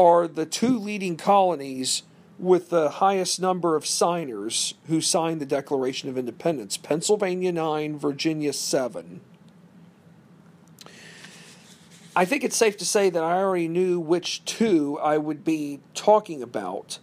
are 0.00 0.26
the 0.26 0.46
two 0.46 0.78
leading 0.78 1.18
colonies 1.18 2.04
with 2.38 2.70
the 2.70 2.88
highest 2.88 3.38
number 3.38 3.76
of 3.76 3.84
signers 3.84 4.72
who 4.86 4.98
signed 4.98 5.42
the 5.42 5.46
Declaration 5.46 6.08
of 6.08 6.16
Independence 6.16 6.78
Pennsylvania 6.78 7.52
9, 7.52 7.98
Virginia 7.98 8.54
7. 8.54 9.20
I 12.16 12.24
think 12.24 12.42
it's 12.42 12.56
safe 12.56 12.78
to 12.78 12.86
say 12.86 13.10
that 13.10 13.22
I 13.22 13.36
already 13.36 13.68
knew 13.68 14.00
which 14.00 14.42
two 14.46 14.98
I 15.00 15.18
would 15.18 15.44
be 15.44 15.80
talking 15.94 16.42
about. 16.42 16.98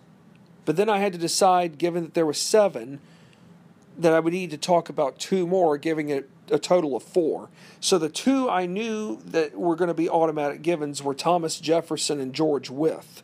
But 0.66 0.76
then 0.76 0.90
I 0.90 0.98
had 0.98 1.14
to 1.14 1.20
decide, 1.20 1.78
given 1.78 2.04
that 2.04 2.14
there 2.16 2.26
were 2.26 2.34
seven, 2.34 3.00
that 3.96 4.12
I 4.12 4.20
would 4.20 4.34
need 4.34 4.50
to 4.50 4.58
talk 4.58 4.90
about 4.90 5.20
two 5.20 5.46
more, 5.46 5.78
giving 5.78 6.10
it 6.10 6.30
a 6.52 6.60
total 6.60 6.96
of 6.96 7.04
four. 7.04 7.50
So 7.80 7.98
the 7.98 8.10
two 8.10 8.50
I 8.50 8.66
knew 8.66 9.20
that 9.26 9.58
were 9.58 9.76
going 9.76 9.90
to 9.90 9.94
be 9.94 10.10
automatic 10.10 10.62
givens 10.62 11.04
were 11.04 11.14
Thomas 11.14 11.60
Jefferson 11.60 12.20
and 12.20 12.34
George 12.34 12.70
Wythe. 12.70 13.22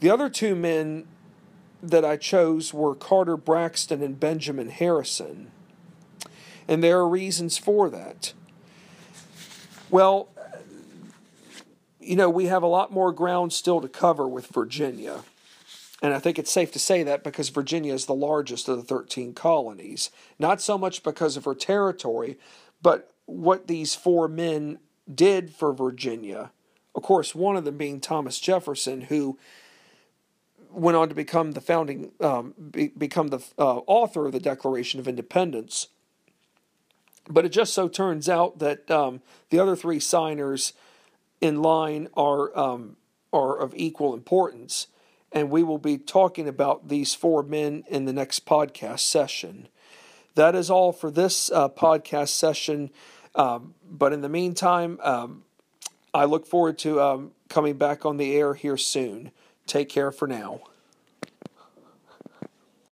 The 0.00 0.10
other 0.10 0.28
two 0.28 0.54
men 0.54 1.06
that 1.82 2.04
I 2.04 2.16
chose 2.16 2.74
were 2.74 2.94
Carter 2.94 3.36
Braxton 3.36 4.02
and 4.02 4.18
Benjamin 4.18 4.68
Harrison. 4.68 5.50
And 6.68 6.82
there 6.82 6.98
are 6.98 7.08
reasons 7.08 7.58
for 7.58 7.88
that. 7.90 8.32
Well, 9.88 10.28
you 12.00 12.16
know, 12.16 12.28
we 12.28 12.46
have 12.46 12.62
a 12.62 12.68
lot 12.68 12.92
more 12.92 13.12
ground 13.12 13.52
still 13.52 13.80
to 13.80 13.88
cover 13.88 14.26
with 14.26 14.46
Virginia. 14.48 15.22
And 16.02 16.12
I 16.12 16.18
think 16.18 16.38
it's 16.38 16.52
safe 16.52 16.72
to 16.72 16.78
say 16.78 17.02
that 17.02 17.24
because 17.24 17.48
Virginia 17.48 17.94
is 17.94 18.06
the 18.06 18.14
largest 18.14 18.68
of 18.68 18.76
the 18.76 18.82
13 18.82 19.32
colonies. 19.32 20.10
Not 20.38 20.60
so 20.60 20.76
much 20.76 21.02
because 21.02 21.36
of 21.36 21.44
her 21.44 21.54
territory, 21.54 22.38
but 22.82 23.12
what 23.24 23.66
these 23.66 23.94
four 23.94 24.28
men 24.28 24.78
did 25.12 25.54
for 25.54 25.72
Virginia. 25.72 26.50
Of 26.94 27.02
course, 27.02 27.34
one 27.34 27.56
of 27.56 27.64
them 27.64 27.76
being 27.76 28.00
Thomas 28.00 28.38
Jefferson, 28.38 29.02
who 29.02 29.38
went 30.70 30.96
on 30.96 31.08
to 31.08 31.14
become 31.14 31.52
the 31.52 31.60
founding, 31.60 32.12
um, 32.20 32.54
be, 32.70 32.88
become 32.88 33.28
the 33.28 33.40
uh, 33.58 33.78
author 33.86 34.26
of 34.26 34.32
the 34.32 34.40
Declaration 34.40 35.00
of 35.00 35.08
Independence. 35.08 35.88
But 37.28 37.44
it 37.44 37.50
just 37.50 37.74
so 37.74 37.88
turns 37.88 38.28
out 38.28 38.58
that 38.58 38.90
um, 38.90 39.20
the 39.50 39.58
other 39.58 39.74
three 39.74 40.00
signers 40.00 40.74
in 41.40 41.62
line 41.62 42.08
are 42.16 42.56
um, 42.56 42.96
are 43.32 43.56
of 43.58 43.74
equal 43.74 44.14
importance, 44.14 44.86
and 45.32 45.50
we 45.50 45.62
will 45.62 45.78
be 45.78 45.98
talking 45.98 46.48
about 46.48 46.88
these 46.88 47.14
four 47.14 47.42
men 47.42 47.84
in 47.88 48.04
the 48.04 48.12
next 48.12 48.46
podcast 48.46 49.00
session. 49.00 49.68
That 50.34 50.54
is 50.54 50.70
all 50.70 50.92
for 50.92 51.10
this 51.10 51.50
uh, 51.50 51.68
podcast 51.68 52.28
session. 52.28 52.90
Um, 53.34 53.74
but 53.88 54.12
in 54.12 54.20
the 54.20 54.28
meantime, 54.28 54.98
um, 55.02 55.44
I 56.12 56.24
look 56.24 56.46
forward 56.46 56.78
to 56.78 57.00
um, 57.00 57.32
coming 57.48 57.76
back 57.76 58.06
on 58.06 58.16
the 58.16 58.34
air 58.34 58.54
here 58.54 58.76
soon. 58.76 59.30
Take 59.66 59.88
care 59.88 60.12
for 60.12 60.28
now. 60.28 60.60